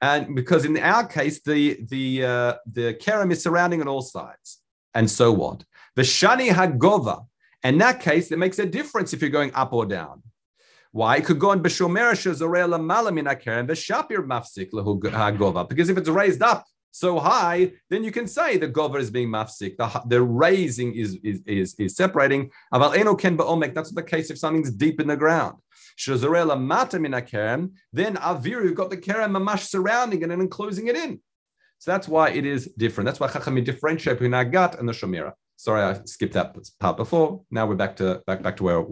And 0.00 0.34
because 0.34 0.64
in 0.66 0.76
our 0.78 1.06
case, 1.06 1.40
the 1.42 1.78
the 1.88 2.24
uh, 2.24 2.54
the 2.66 2.94
kerem 2.94 3.32
is 3.32 3.42
surrounding 3.42 3.80
on 3.80 3.88
all 3.88 4.02
sides, 4.02 4.60
and 4.92 5.10
so 5.10 5.32
what? 5.32 5.64
The 5.96 6.02
shani 6.02 6.50
hagova. 6.50 7.26
In 7.62 7.78
that 7.78 8.00
case, 8.00 8.30
it 8.30 8.38
makes 8.38 8.58
a 8.58 8.66
difference 8.66 9.14
if 9.14 9.22
you're 9.22 9.30
going 9.30 9.54
up 9.54 9.72
or 9.72 9.86
down. 9.86 10.22
Why? 10.92 11.16
It 11.16 11.24
could 11.24 11.38
go 11.38 11.50
on 11.50 11.62
b'shomer 11.62 12.12
shezorei 12.12 12.68
lamala 12.68 13.12
min 13.12 13.24
hakerem 13.24 13.66
v'shapir 13.66 14.26
mafsik 14.26 14.70
hagova. 14.70 15.66
Because 15.68 15.88
if 15.88 15.96
it's 15.96 16.10
raised 16.10 16.42
up, 16.42 16.66
so 16.94 17.18
high, 17.18 17.72
then 17.90 18.04
you 18.04 18.12
can 18.12 18.28
say 18.28 18.56
the 18.56 18.68
gover 18.68 19.00
is 19.00 19.10
being 19.10 19.28
mafsik. 19.28 19.76
The, 19.76 20.02
the 20.06 20.22
raising 20.22 20.94
is, 20.94 21.18
is, 21.24 21.40
is, 21.44 21.74
is 21.76 21.96
separating. 21.96 22.52
Aval 22.72 22.96
eno 22.96 23.16
ken 23.16 23.36
ba'omek. 23.36 23.74
That's 23.74 23.90
the 23.90 24.00
case 24.00 24.30
if 24.30 24.38
something's 24.38 24.70
deep 24.70 25.00
in 25.00 25.08
the 25.08 25.16
ground. 25.16 25.56
Shazarela 25.98 26.56
mata 26.60 27.00
min 27.00 27.10
then 27.92 28.14
avir, 28.14 28.62
you've 28.62 28.76
got 28.76 28.90
the 28.90 28.96
kerem 28.96 29.36
mamash 29.36 29.64
surrounding 29.66 30.22
it 30.22 30.30
and 30.30 30.40
enclosing 30.40 30.86
it 30.86 30.94
in. 30.94 31.20
So 31.78 31.90
that's 31.90 32.06
why 32.06 32.30
it 32.30 32.46
is 32.46 32.72
different. 32.78 33.06
That's 33.06 33.18
why 33.18 33.26
Chachamim 33.26 33.64
differentiate 33.64 34.18
between 34.18 34.30
Agat 34.30 34.78
and 34.78 34.88
the 34.88 34.92
Shomira. 34.92 35.32
Sorry, 35.56 35.82
I 35.82 36.00
skipped 36.04 36.34
that 36.34 36.56
part 36.78 36.96
before. 36.96 37.42
Now 37.50 37.66
we're 37.66 37.74
back 37.74 37.96
to 37.96 38.22
back 38.24 38.40
back 38.40 38.56
to 38.58 38.62
where 38.62 38.86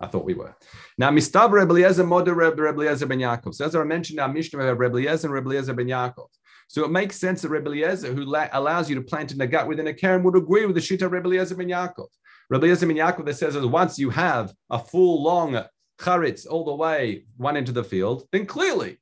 I 0.00 0.08
thought 0.08 0.24
we 0.24 0.34
were. 0.34 0.56
Now, 0.98 1.12
Mistav 1.12 1.52
Rebbe 1.52 1.72
Eliezer 1.72 2.04
Moder 2.04 2.34
Rebbe 2.34 2.56
Ben 2.56 3.20
Yaakov. 3.20 3.54
So 3.54 3.64
as 3.64 3.76
I 3.76 3.84
mentioned, 3.84 4.18
our 4.18 4.28
Mishnah 4.28 4.58
we 4.58 4.64
have 4.64 4.80
Rebbe 4.80 4.98
and 5.08 5.76
Ben 5.76 5.86
Yaakov. 5.86 6.26
So 6.68 6.84
it 6.84 6.90
makes 6.90 7.16
sense 7.16 7.42
that 7.42 7.50
Rebbe 7.50 7.68
Eliezer, 7.68 8.12
who 8.12 8.24
la- 8.24 8.48
allows 8.52 8.88
you 8.88 8.96
to 8.96 9.02
plant 9.02 9.32
in 9.32 9.38
the 9.38 9.46
gut 9.46 9.68
within 9.68 9.88
a 9.88 9.92
kerem, 9.92 10.22
would 10.22 10.36
agree 10.36 10.66
with 10.66 10.74
the 10.74 10.80
Shita 10.80 11.10
Rebbe 11.10 11.28
Eliezer 11.28 11.54
Ben 11.54 11.68
Yaakov. 11.68 12.08
Rebbe 12.50 12.66
Eliezer 12.66 12.86
Ben 12.86 12.96
Yaakov 12.96 13.26
that 13.26 13.36
says 13.36 13.54
that 13.54 13.66
once 13.66 13.98
you 13.98 14.10
have 14.10 14.52
a 14.70 14.78
full 14.78 15.22
long 15.22 15.64
charitz 15.98 16.46
all 16.46 16.64
the 16.64 16.74
way 16.74 17.24
one 17.36 17.56
into 17.56 17.72
the 17.72 17.84
field, 17.84 18.26
then 18.32 18.46
clearly 18.46 18.98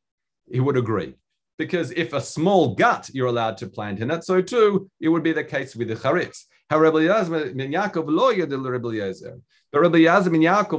he 0.51 0.61
would 0.61 0.77
agree. 0.77 1.15
Because 1.59 1.91
if 1.93 2.13
a 2.13 2.21
small 2.21 2.75
gut 2.75 3.11
you're 3.13 3.29
allowed 3.29 3.57
to 3.59 3.67
plant 3.67 4.01
in 4.01 4.11
it, 4.11 4.25
so 4.25 4.43
too 4.43 4.91
it 5.01 5.09
would 5.09 5.23
be 5.23 5.33
the 5.33 5.45
case 5.45 5.77
with 5.77 5.89
the 5.89 5.95
charitz. 5.95 6.45
But 6.69 6.79
Rebbe 6.79 6.99
Eliezer 6.99 7.55
Ben 7.55 7.71
Yaakov 7.71 8.07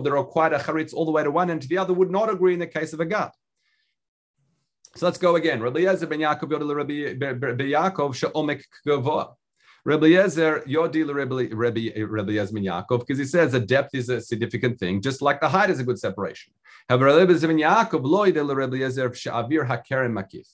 that 0.03 0.11
required 0.11 0.53
a 0.53 0.59
charitz 0.59 0.93
all 0.93 1.05
the 1.05 1.11
way 1.11 1.23
to 1.23 1.31
one 1.31 1.49
end 1.49 1.61
to 1.61 1.67
the 1.67 1.77
other 1.77 1.93
would 1.93 2.11
not 2.11 2.31
agree 2.31 2.53
in 2.53 2.59
the 2.59 2.67
case 2.67 2.93
of 2.93 2.99
a 2.99 3.05
gut. 3.05 3.33
So 4.95 5.07
let's 5.07 5.17
go 5.17 5.35
again. 5.35 5.59
Rabbi 5.59 5.79
Yezer 5.79 6.07
ben 6.07 6.19
Yaakov 6.19 6.51
yodel 6.51 6.75
Rabbi 6.75 7.63
Yaakov 7.63 8.13
she'omek 8.13 8.63
gavoa. 8.87 9.33
Rabbi 9.85 10.05
Yezer 10.05 10.63
yodil 10.67 11.13
Rabbi 11.13 11.49
Rabbi 11.51 12.31
Yezer 12.31 12.53
ben 12.53 12.63
Yaakov 12.63 12.99
because 12.99 13.17
he 13.17 13.25
says 13.25 13.53
the 13.53 13.59
depth 13.59 13.95
is 13.95 14.09
a 14.09 14.21
significant 14.21 14.79
thing, 14.79 15.01
just 15.01 15.23
like 15.23 15.41
the 15.41 15.49
height 15.49 15.71
is 15.71 15.79
a 15.79 15.83
good 15.83 15.97
separation. 15.97 16.53
However, 16.89 17.05
Rabbi 17.05 17.33
Yezer 17.33 17.47
ben 17.47 17.57
Yaakov 17.57 18.03
lo 18.03 18.25
yodil 18.27 18.55
Rabbi 18.55 18.77
Yezer 18.77 19.15
she'avir 19.15 19.67
hakerem 19.67 20.13
makif. 20.13 20.47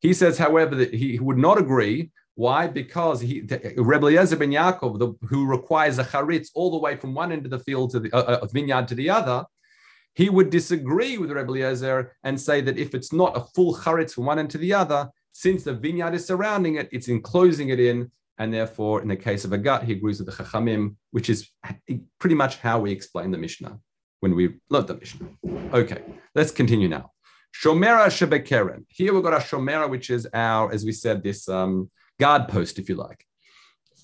He 0.00 0.12
says, 0.12 0.36
however, 0.36 0.74
that 0.74 0.92
he 0.92 1.18
would 1.18 1.38
not 1.38 1.58
agree. 1.58 2.10
Why? 2.34 2.66
Because 2.66 3.22
he, 3.22 3.40
Rebbe 3.78 4.08
Eliezer 4.08 4.36
ben 4.36 4.50
Yaakov, 4.50 4.98
the, 4.98 5.14
who 5.26 5.46
requires 5.46 5.98
a 5.98 6.04
charitz 6.04 6.50
all 6.54 6.70
the 6.70 6.78
way 6.78 6.96
from 6.96 7.14
one 7.14 7.32
end 7.32 7.46
of 7.46 7.50
the 7.50 7.60
field 7.60 7.92
to 7.92 8.00
the 8.00 8.12
uh, 8.12 8.40
uh, 8.42 8.46
vineyard 8.52 8.88
to 8.88 8.94
the 8.94 9.08
other, 9.08 9.46
he 10.16 10.30
would 10.30 10.48
disagree 10.48 11.18
with 11.18 11.30
Rebbe 11.30 11.50
Eliezer 11.50 12.16
and 12.24 12.40
say 12.40 12.62
that 12.62 12.78
if 12.78 12.94
it's 12.94 13.12
not 13.12 13.36
a 13.36 13.44
full 13.54 13.76
charitz 13.76 14.14
from 14.14 14.24
one 14.24 14.38
end 14.38 14.50
to 14.50 14.58
the 14.58 14.72
other, 14.72 15.10
since 15.32 15.62
the 15.62 15.74
vineyard 15.74 16.14
is 16.14 16.26
surrounding 16.26 16.76
it, 16.76 16.88
it's 16.90 17.08
enclosing 17.08 17.68
it 17.68 17.78
in, 17.78 18.10
and 18.38 18.52
therefore, 18.52 19.02
in 19.02 19.08
the 19.08 19.16
case 19.16 19.44
of 19.44 19.52
a 19.52 19.58
gut, 19.58 19.84
he 19.84 19.92
agrees 19.92 20.18
with 20.18 20.34
the 20.34 20.42
Chachamim, 20.42 20.96
which 21.10 21.28
is 21.28 21.50
pretty 22.18 22.34
much 22.34 22.56
how 22.56 22.80
we 22.80 22.90
explain 22.90 23.30
the 23.30 23.36
Mishnah 23.36 23.78
when 24.20 24.34
we 24.34 24.54
learned 24.70 24.88
the 24.88 24.96
Mishnah. 24.96 25.28
Okay, 25.74 26.02
let's 26.34 26.50
continue 26.50 26.88
now. 26.88 27.12
Shomera 27.54 28.06
Shebekerem. 28.06 28.84
Here 28.88 29.12
we've 29.12 29.22
got 29.22 29.34
our 29.34 29.40
Shomera, 29.40 29.88
which 29.88 30.08
is 30.08 30.26
our, 30.32 30.72
as 30.72 30.86
we 30.86 30.92
said, 30.92 31.22
this 31.22 31.46
um, 31.46 31.90
guard 32.18 32.48
post, 32.48 32.78
if 32.78 32.88
you 32.88 32.94
like. 32.94 33.22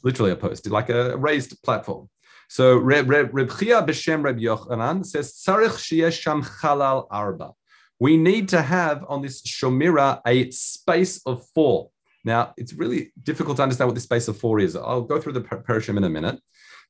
Literally 0.05 0.33
a 0.33 0.37
post, 0.37 0.67
like 0.69 0.91
a 0.91 1.17
raised 1.17 1.63
platform. 1.63 2.11
So 2.53 2.77
Reb, 2.77 3.09
Chia 3.09 3.81
B'Shem 3.81 4.23
Reb 4.23 4.37
Yochanan 4.37 5.07
says, 5.07 5.33
Tzarich 5.33 5.79
sheyesh 5.79 6.21
sham 6.21 6.43
chalal 6.43 7.07
arba. 7.11 7.53
We 7.99 8.19
need 8.19 8.51
to 8.51 8.61
have 8.61 9.07
on 9.09 9.23
this 9.23 9.41
Shomira 9.41 10.21
a 10.27 10.51
space 10.51 11.23
of 11.25 11.47
four. 11.55 11.89
Now, 12.27 12.53
it's 12.59 12.75
really 12.75 13.11
difficult 13.23 13.57
to 13.57 13.63
understand 13.63 13.89
what 13.89 13.95
the 13.95 14.03
space 14.03 14.29
of 14.29 14.37
four 14.37 14.61
is. 14.61 14.77
I'll 14.77 15.01
go 15.01 15.19
through 15.19 15.33
the 15.33 15.41
perushim 15.41 15.97
in 15.97 16.05
a 16.05 16.11
minute. 16.11 16.41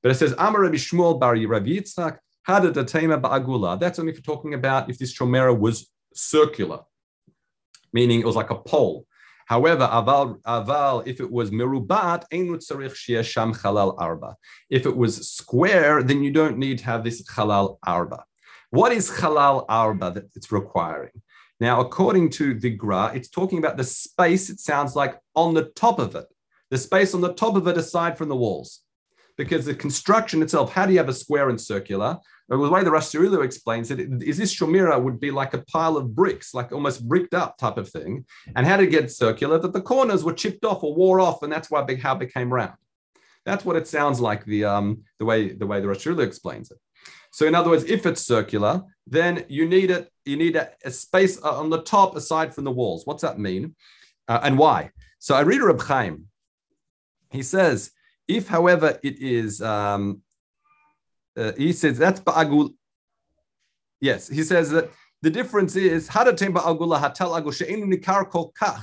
But 0.03 0.11
it 0.11 0.17
says, 0.17 0.35
Amar 0.37 0.63
Rabbi 0.63 0.75
Shmuel 0.75 1.21
Bar 1.21 1.37
Rav 1.37 1.63
Yitzchak, 1.63 2.19
Hada 2.49 2.73
Datema 2.73 3.23
Ba'agula. 3.23 3.79
That's 3.79 4.01
only 4.01 4.15
for 4.15 4.23
talking 4.23 4.55
about 4.55 4.91
if 4.91 4.99
this 4.99 5.17
shomira 5.17 5.57
was 5.57 5.89
circular, 6.13 6.81
meaning 7.93 8.19
it 8.19 8.27
was 8.27 8.35
like 8.35 8.51
a 8.51 8.57
pole. 8.57 9.07
However, 9.47 9.87
aval, 9.87 10.41
aval, 10.43 11.07
if 11.07 11.21
it 11.21 11.31
was 11.31 11.51
merubat, 11.51 12.25
sham 12.31 13.55
chalal 13.55 13.95
arba. 13.99 14.37
If 14.71 14.87
it 14.87 14.97
was 14.97 15.29
square, 15.29 16.03
then 16.03 16.23
you 16.23 16.31
don't 16.31 16.59
need 16.59 16.79
to 16.79 16.85
have 16.85 17.05
this 17.05 17.23
chalal 17.23 17.79
arba. 17.87 18.25
What 18.71 18.93
is 18.93 19.11
chalal 19.11 19.67
arba 19.69 20.11
that 20.13 20.31
it's 20.35 20.51
requiring? 20.51 21.23
Now, 21.61 21.81
according 21.81 22.31
to 22.31 22.59
the 22.59 22.71
Gra, 22.71 23.13
it's 23.15 23.29
talking 23.29 23.59
about 23.59 23.77
the 23.77 23.85
space, 23.85 24.51
it 24.51 24.59
sounds 24.59 24.97
like, 24.97 25.19
on 25.37 25.55
the 25.55 25.67
top 25.77 25.99
of 25.99 26.17
it. 26.17 26.27
The 26.71 26.79
space 26.79 27.15
on 27.15 27.21
the 27.21 27.35
top 27.35 27.55
of 27.55 27.69
it 27.69 27.77
aside 27.77 28.19
from 28.19 28.29
the 28.29 28.37
walls. 28.37 28.81
Because 29.37 29.65
the 29.65 29.75
construction 29.75 30.43
itself, 30.43 30.73
how 30.73 30.87
do 30.87 30.93
you 30.93 30.99
have 30.99 31.09
a 31.09 31.15
square 31.15 31.49
and 31.49 31.61
circular? 31.61 32.19
the 32.49 32.69
way 32.69 32.85
the 32.85 32.91
Rashiru 32.91 33.43
explains 33.43 33.91
it, 33.91 34.01
is 34.23 34.37
this 34.37 34.55
Shomira 34.55 35.03
would 35.03 35.19
be 35.19 35.31
like 35.31 35.55
a 35.55 35.65
pile 35.65 35.97
of 35.97 36.15
bricks, 36.15 36.53
like 36.53 36.71
almost 36.71 37.07
bricked 37.09 37.33
up 37.33 37.57
type 37.57 37.79
of 37.79 37.89
thing. 37.89 38.27
And 38.55 38.67
how 38.67 38.77
it 38.77 38.91
get 38.91 39.11
circular? 39.11 39.59
That 39.59 39.73
the 39.73 39.81
corners 39.81 40.23
were 40.23 40.35
chipped 40.35 40.65
off 40.65 40.83
or 40.85 40.95
wore 40.95 41.21
off, 41.21 41.43
and 41.43 41.51
that's 41.51 41.71
why 41.71 41.83
big 41.83 42.03
how 42.03 42.15
became 42.15 42.53
round. 42.53 42.75
That's 43.47 43.65
what 43.65 43.77
it 43.77 43.89
sounds 43.89 44.21
like 44.21 44.45
the 44.45 44.65
um, 44.65 45.03
the 45.19 45.25
way 45.25 45.53
the 45.53 45.67
way 45.67 45.81
the 45.81 45.89
explains 46.21 46.71
it. 46.71 46.79
So 47.33 47.47
in 47.47 47.55
other 47.55 47.71
words, 47.71 47.85
if 47.85 48.05
it's 48.05 48.21
circular, 48.21 48.83
then 49.07 49.45
you 49.49 49.67
need 49.67 49.91
it. 49.91 50.11
You 50.25 50.37
need 50.37 50.57
a, 50.57 50.71
a 50.85 50.91
space 50.91 51.43
uh, 51.43 51.59
on 51.59 51.71
the 51.71 51.83
top 51.83 52.15
aside 52.17 52.55
from 52.55 52.65
the 52.65 52.71
walls. 52.71 53.07
What's 53.07 53.23
that 53.23 53.39
mean, 53.39 53.75
uh, 54.29 54.41
and 54.43 54.59
why? 54.59 54.91
So 55.19 55.35
I 55.35 55.41
read 55.41 55.63
Reb 55.63 55.81
Chaim. 55.81 56.27
He 57.31 57.43
says, 57.43 57.91
if, 58.29 58.49
however, 58.49 58.99
it 59.03 59.21
is 59.21 59.61
um, 59.61 60.23
uh, 61.37 61.53
he 61.57 61.73
says 61.73 61.99
that's 61.99 62.21
ba'agul. 62.21 62.75
Yes, 64.01 64.29
he 64.29 64.43
says 64.43 64.71
that 64.71 64.91
the 65.23 65.31
difference 65.31 65.77
is 65.77 66.09
hadatem 66.09 66.55
ba'agula 66.55 67.01
hatal 67.01 67.41
agul 67.41 67.55
she'enu 67.55 67.87
nikar 67.87 68.29
kol 68.29 68.53
kach. 68.61 68.83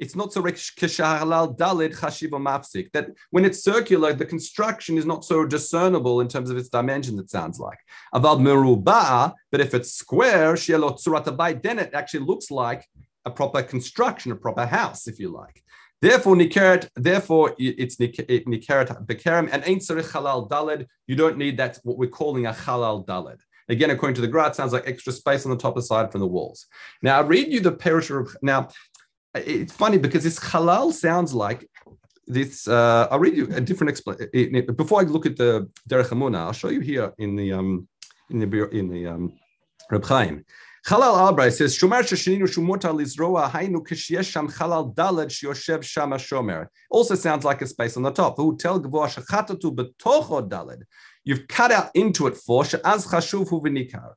It's 0.00 0.16
not 0.16 0.32
so 0.32 0.42
kishalal 0.42 1.56
dalid 1.56 1.96
chashiva 1.96 2.40
mafsik. 2.40 2.90
That 2.92 3.10
when 3.30 3.44
it's 3.44 3.62
circular, 3.62 4.12
the 4.12 4.24
construction 4.24 4.98
is 4.98 5.06
not 5.06 5.24
so 5.24 5.46
discernible 5.46 6.20
in 6.20 6.28
terms 6.28 6.50
of 6.50 6.56
its 6.56 6.68
dimension. 6.68 7.18
It 7.18 7.30
sounds 7.30 7.58
like 7.58 7.78
aval 8.14 8.40
meruba, 8.40 9.34
but 9.52 9.60
if 9.60 9.72
it's 9.74 9.92
square, 9.92 10.54
shielo 10.54 10.98
tzurat 10.98 11.62
then 11.62 11.78
it 11.78 11.94
actually 11.94 12.24
looks 12.24 12.50
like 12.50 12.84
a 13.24 13.30
proper 13.30 13.62
construction, 13.62 14.32
a 14.32 14.36
proper 14.36 14.66
house, 14.66 15.06
if 15.06 15.18
you 15.18 15.30
like. 15.30 15.63
Therefore, 16.04 16.36
nikeret, 16.36 16.86
therefore 16.96 17.54
it's 17.58 17.96
nikeret 17.96 19.06
bekerem 19.06 19.48
and 19.50 19.62
ain't 19.64 19.80
sarich 19.80 20.10
halal 20.10 20.50
daled. 20.50 20.84
You 21.06 21.16
don't 21.16 21.38
need 21.38 21.56
that 21.56 21.78
what 21.82 21.96
we're 21.96 22.10
calling 22.10 22.44
a 22.44 22.52
halal 22.52 23.06
daled. 23.06 23.40
Again, 23.70 23.88
according 23.88 24.16
to 24.16 24.20
the 24.20 24.28
Gra, 24.28 24.48
it 24.48 24.54
sounds 24.54 24.74
like 24.74 24.86
extra 24.86 25.14
space 25.14 25.46
on 25.46 25.50
the 25.50 25.56
top 25.56 25.78
aside 25.78 26.12
from 26.12 26.20
the 26.20 26.26
walls. 26.26 26.66
Now, 27.00 27.16
I 27.16 27.22
read 27.22 27.50
you 27.50 27.60
the 27.60 27.72
parish 27.72 28.10
of 28.10 28.36
now. 28.42 28.68
It's 29.34 29.72
funny 29.72 29.96
because 29.96 30.24
this 30.24 30.38
halal 30.38 30.92
sounds 30.92 31.32
like 31.32 31.66
this. 32.26 32.68
Uh, 32.68 33.08
I'll 33.10 33.18
read 33.18 33.34
you 33.34 33.48
a 33.54 33.62
different 33.62 33.88
explanation 33.88 34.76
before 34.76 35.00
I 35.00 35.04
look 35.04 35.24
at 35.24 35.38
the 35.38 35.70
Derech 35.88 36.10
Emuna. 36.10 36.36
I'll 36.36 36.52
show 36.52 36.68
you 36.68 36.80
here 36.80 37.14
in 37.16 37.34
the 37.34 37.54
um, 37.54 37.88
in 38.28 38.40
the 38.40 38.68
in 38.68 38.90
the 38.90 39.06
um, 39.06 39.32
Reb 39.90 40.04
Chaim. 40.04 40.44
Chalal 40.86 41.16
Albray 41.16 41.50
says, 41.50 41.78
Shomer 41.78 42.02
sheshininu 42.02 42.42
shumota 42.42 42.94
lizroa 42.94 43.50
hainu 43.50 43.76
kishiyesh 43.76 44.30
sham 44.30 44.50
chalal 44.50 44.94
daled 44.94 45.28
shioshev 45.28 45.82
shama 45.82 46.16
shomer. 46.16 46.66
Also 46.90 47.14
sounds 47.14 47.42
like 47.42 47.62
a 47.62 47.66
space 47.66 47.96
on 47.96 48.02
the 48.02 48.10
top. 48.10 48.36
Who 48.36 48.54
tell 48.58 48.78
gavoa 48.78 49.08
shachatatu 49.08 49.74
betocho 49.74 50.46
daled. 50.46 50.82
You've 51.24 51.48
cut 51.48 51.72
out 51.72 51.90
into 51.94 52.26
it 52.26 52.36
for 52.36 52.66
she'az 52.66 53.06
chashuv 53.06 53.48
hu 53.48 53.62
v'nikar. 53.62 54.12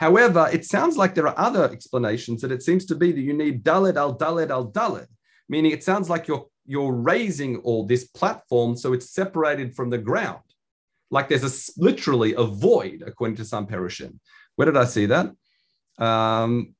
However, 0.00 0.50
it 0.52 0.66
sounds 0.66 0.98
like 0.98 1.14
there 1.14 1.28
are 1.28 1.38
other 1.38 1.64
explanations 1.70 2.42
that 2.42 2.52
it 2.52 2.62
seems 2.62 2.84
to 2.86 2.94
be 2.94 3.10
that 3.12 3.20
you 3.22 3.32
need 3.32 3.64
daled 3.64 3.96
al 3.96 4.18
daled 4.18 4.50
al 4.50 4.70
daled, 4.70 5.06
meaning 5.48 5.72
it 5.72 5.82
sounds 5.82 6.10
like 6.10 6.28
you're 6.28 6.44
you're 6.66 6.92
raising 6.92 7.56
all 7.60 7.86
this 7.86 8.04
platform 8.04 8.76
so 8.76 8.92
it's 8.92 9.14
separated 9.14 9.74
from 9.74 9.88
the 9.88 9.96
ground. 9.96 10.42
Like 11.10 11.30
there's 11.30 11.42
a 11.42 11.80
literally 11.80 12.34
a 12.34 12.44
void, 12.44 13.02
according 13.06 13.36
to 13.36 13.46
some 13.46 13.66
Perushim. 13.66 14.18
Where 14.56 14.66
did 14.66 14.76
I 14.76 14.84
see 14.84 15.06
that? 15.06 15.32
Um, 15.98 16.74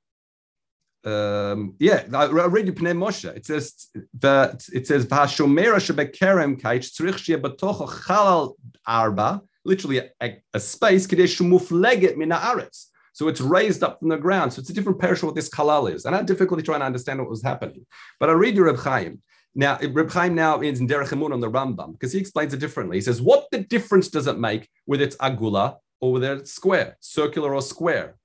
um, 1.04 1.74
yeah, 1.78 2.04
I 2.14 2.26
read 2.26 2.66
you 2.66 2.72
Pnei 2.72 2.96
Moshe. 2.96 3.34
It 3.34 3.46
says 3.46 3.88
that 4.20 4.66
it 4.72 4.86
says 4.86 5.06
V'hashomera 5.06 5.76
shebekerem 5.76 6.60
kaich 6.60 6.92
tzrich 6.92 7.18
shia 7.24 7.40
batocho 7.40 7.88
chalal 7.88 8.54
arba, 8.86 9.42
literally 9.64 10.10
a, 10.20 10.42
a 10.54 10.60
space 10.60 11.06
kadesh 11.06 11.38
mufleget 11.38 12.16
min 12.16 12.30
haaretz. 12.30 12.86
So 13.14 13.28
it's 13.28 13.40
raised 13.40 13.82
up 13.82 13.98
from 13.98 14.08
the 14.08 14.16
ground. 14.16 14.52
So 14.52 14.60
it's 14.60 14.70
a 14.70 14.72
different 14.72 14.98
parish 14.98 15.22
what 15.22 15.34
this 15.34 15.50
halal 15.50 15.92
is. 15.92 16.06
And 16.06 16.14
I 16.14 16.18
had 16.18 16.26
difficulty 16.26 16.62
trying 16.62 16.80
to 16.80 16.86
understand 16.86 17.20
what 17.20 17.28
was 17.28 17.42
happening. 17.42 17.84
But 18.18 18.30
I 18.30 18.32
read 18.32 18.56
you 18.56 18.64
Reb 18.64 18.78
Chaim. 18.78 19.20
Now, 19.54 19.78
Reb 19.78 20.10
Chaim 20.10 20.34
now 20.34 20.60
is 20.60 20.80
in 20.80 20.88
Derech 20.88 21.12
on 21.12 21.40
the 21.40 21.50
Rambam 21.50 21.92
because 21.92 22.12
he 22.12 22.18
explains 22.18 22.54
it 22.54 22.60
differently. 22.60 22.96
He 22.96 23.02
says, 23.02 23.20
what 23.20 23.48
the 23.52 23.58
difference 23.58 24.08
does 24.08 24.26
it 24.26 24.38
make 24.38 24.68
whether 24.86 25.04
it's 25.04 25.16
agula 25.16 25.76
or 26.00 26.12
whether 26.12 26.36
it's 26.36 26.52
square, 26.52 26.96
circular 27.00 27.54
or 27.54 27.60
square? 27.60 28.16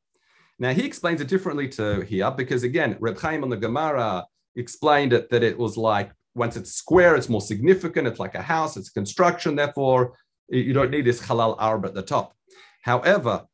Now 0.59 0.73
he 0.73 0.85
explains 0.85 1.21
it 1.21 1.27
differently 1.27 1.67
to 1.69 2.01
here 2.01 2.31
because 2.31 2.63
again, 2.63 2.97
Reb 2.99 3.19
Chaim 3.19 3.43
on 3.43 3.49
the 3.49 3.57
Gemara 3.57 4.25
explained 4.55 5.13
it 5.13 5.29
that 5.29 5.43
it 5.43 5.57
was 5.57 5.77
like 5.77 6.11
once 6.35 6.55
it's 6.55 6.73
square, 6.73 7.15
it's 7.15 7.29
more 7.29 7.41
significant. 7.41 8.07
It's 8.07 8.19
like 8.19 8.35
a 8.35 8.41
house, 8.41 8.77
it's 8.77 8.89
construction. 8.89 9.55
Therefore, 9.55 10.13
you 10.49 10.73
don't 10.73 10.91
need 10.91 11.05
this 11.05 11.21
halal 11.21 11.57
arb 11.57 11.85
at 11.85 11.93
the 11.93 12.01
top. 12.01 12.33
However, 12.81 13.45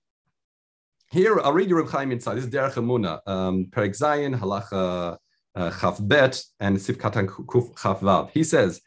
here 1.11 1.39
I'll 1.39 1.53
read 1.53 1.69
you 1.69 1.77
Reb 1.77 1.89
Chaim 1.89 2.11
inside. 2.11 2.35
This 2.35 2.45
is 2.45 2.49
Derech 2.49 2.73
Emuna, 2.73 3.19
um, 3.27 3.65
Perek 3.65 3.97
Zayin, 3.97 4.37
Halacha 4.37 5.17
uh, 5.55 5.71
Chaf 5.79 5.97
Bet 6.01 6.41
and 6.59 6.81
Sif 6.81 6.97
Katan 6.97 7.27
Kuf 7.27 7.77
Chaf 7.81 7.99
Vav. 8.01 8.29
He 8.31 8.43
says, 8.43 8.81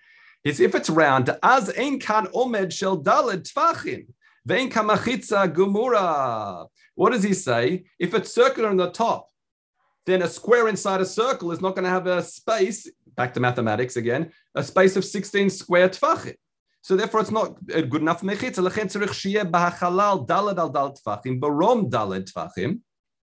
is 0.44 0.60
if 0.60 0.74
it's 0.74 0.88
round, 0.88 1.36
as 1.42 1.70
ein 1.76 1.98
kan 1.98 2.26
omed 2.28 2.72
shel 2.72 3.02
daled 3.02 3.50
tfachim, 3.50 4.06
vein 4.44 4.70
kamachitza 4.70 5.52
gumura. 5.52 6.66
What 6.96 7.12
does 7.12 7.22
he 7.22 7.34
say? 7.34 7.84
If 7.98 8.14
it's 8.14 8.34
circular 8.34 8.70
on 8.70 8.78
the 8.78 8.90
top, 8.90 9.28
then 10.06 10.22
a 10.22 10.28
square 10.28 10.66
inside 10.66 11.00
a 11.00 11.06
circle 11.06 11.52
is 11.52 11.60
not 11.60 11.74
going 11.74 11.84
to 11.84 11.90
have 11.90 12.06
a 12.06 12.22
space, 12.22 12.90
back 13.14 13.34
to 13.34 13.40
mathematics 13.40 13.96
again, 13.96 14.32
a 14.54 14.64
space 14.64 14.96
of 14.96 15.04
16 15.04 15.50
square 15.50 15.88
tfachim. 15.90 16.36
So 16.80 16.96
therefore, 16.96 17.20
it's 17.20 17.30
not 17.30 17.56
good 17.66 18.00
enough 18.00 18.22
mechitza. 18.22 18.66
Lechem 18.66 18.86
tzarich 18.86 19.10
shiyeh 19.20 19.50
b'hachalal 19.50 20.26
daled 20.26 20.58
al 20.58 20.70
dal 20.70 20.96
tfachim, 20.96 21.38
barom 21.38 21.90
daled 21.90 22.32
tfachim. 22.32 22.80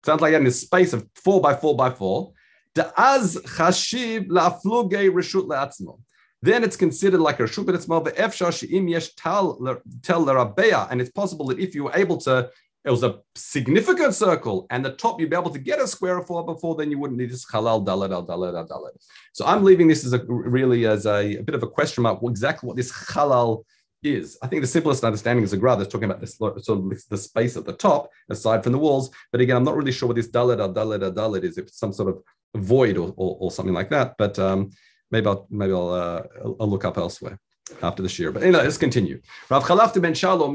Sounds 0.04 0.20
like 0.20 0.34
in 0.34 0.46
a 0.46 0.50
space 0.50 0.92
of 0.92 1.08
four 1.14 1.40
by 1.40 1.54
four 1.54 1.74
by 1.74 1.90
four. 1.90 2.32
Da'az 2.74 3.40
chashiv 3.56 4.28
la'afluge 4.28 5.10
reshut 5.10 5.46
le'atzmo 5.46 5.98
then 6.44 6.62
it's 6.62 6.76
considered 6.76 7.20
like 7.20 7.40
a 7.40 7.44
reshut 7.44 7.64
b'etzma 7.64 8.04
ve'efshar 8.04 8.52
she'im 8.56 8.86
yesh 8.86 9.14
tal 9.14 9.58
tel 10.02 10.20
l'rabeya, 10.22 10.86
and 10.90 11.00
it's 11.00 11.10
possible 11.10 11.46
that 11.46 11.58
if 11.58 11.74
you 11.74 11.84
were 11.84 11.92
able 11.94 12.18
to, 12.18 12.50
it 12.84 12.90
was 12.90 13.02
a 13.02 13.20
significant 13.34 14.14
circle, 14.14 14.66
and 14.70 14.84
the 14.84 14.92
top 14.92 15.18
you'd 15.18 15.30
be 15.30 15.36
able 15.36 15.50
to 15.50 15.58
get 15.58 15.80
a 15.80 15.88
square 15.88 16.18
of 16.18 16.26
four 16.26 16.44
before, 16.44 16.74
then 16.76 16.90
you 16.90 16.98
wouldn't 16.98 17.18
need 17.18 17.30
this 17.30 17.46
halal 17.50 17.84
dalad 17.84 18.12
al 18.12 18.26
dalad 18.26 18.54
al 18.54 18.68
dalad. 18.68 18.92
So 19.32 19.46
I'm 19.46 19.64
leaving 19.64 19.88
this 19.88 20.04
as 20.04 20.12
a 20.12 20.22
really 20.28 20.86
as 20.86 21.06
a, 21.06 21.38
a 21.38 21.42
bit 21.42 21.54
of 21.54 21.62
a 21.62 21.66
question 21.66 22.02
mark 22.02 22.20
exactly 22.22 22.66
what 22.66 22.76
this 22.76 22.92
halal 22.92 23.64
is. 24.02 24.36
I 24.42 24.48
think 24.48 24.60
the 24.60 24.68
simplest 24.68 25.02
understanding 25.02 25.44
is 25.44 25.54
a 25.54 25.56
graph 25.56 25.78
that's 25.78 25.90
talking 25.90 26.10
about 26.10 26.20
this 26.20 26.36
sort 26.36 26.68
of 26.68 27.08
the 27.08 27.16
space 27.16 27.56
at 27.56 27.64
the 27.64 27.72
top, 27.72 28.10
aside 28.28 28.62
from 28.62 28.72
the 28.72 28.78
walls. 28.78 29.10
But 29.32 29.40
again, 29.40 29.56
I'm 29.56 29.64
not 29.64 29.76
really 29.76 29.92
sure 29.92 30.06
what 30.06 30.16
this 30.16 30.30
dalad 30.30 30.60
al 30.60 30.74
dalad 30.74 31.02
al 31.02 31.12
dalad 31.12 31.42
is, 31.44 31.56
if 31.56 31.66
it's 31.66 31.78
some 31.78 31.92
sort 31.92 32.10
of 32.10 32.22
void 32.62 32.98
or, 32.98 33.14
or, 33.16 33.38
or 33.40 33.50
something 33.50 33.74
like 33.74 33.88
that. 33.90 34.16
But 34.18 34.38
um, 34.38 34.70
maybe 35.10 35.26
I'll 35.26 35.46
maybe 35.48 35.72
I'll, 35.72 35.88
uh, 35.88 36.22
I'll 36.60 36.68
look 36.68 36.84
up 36.84 36.98
elsewhere 36.98 37.38
after 37.82 38.02
this 38.02 38.18
year. 38.18 38.30
But 38.32 38.42
anyway, 38.42 38.64
let's 38.64 38.78
continue. 38.78 39.20
Rav 39.50 39.64
Chalafti 39.64 40.00
ben 40.00 40.14
Shalom. 40.14 40.54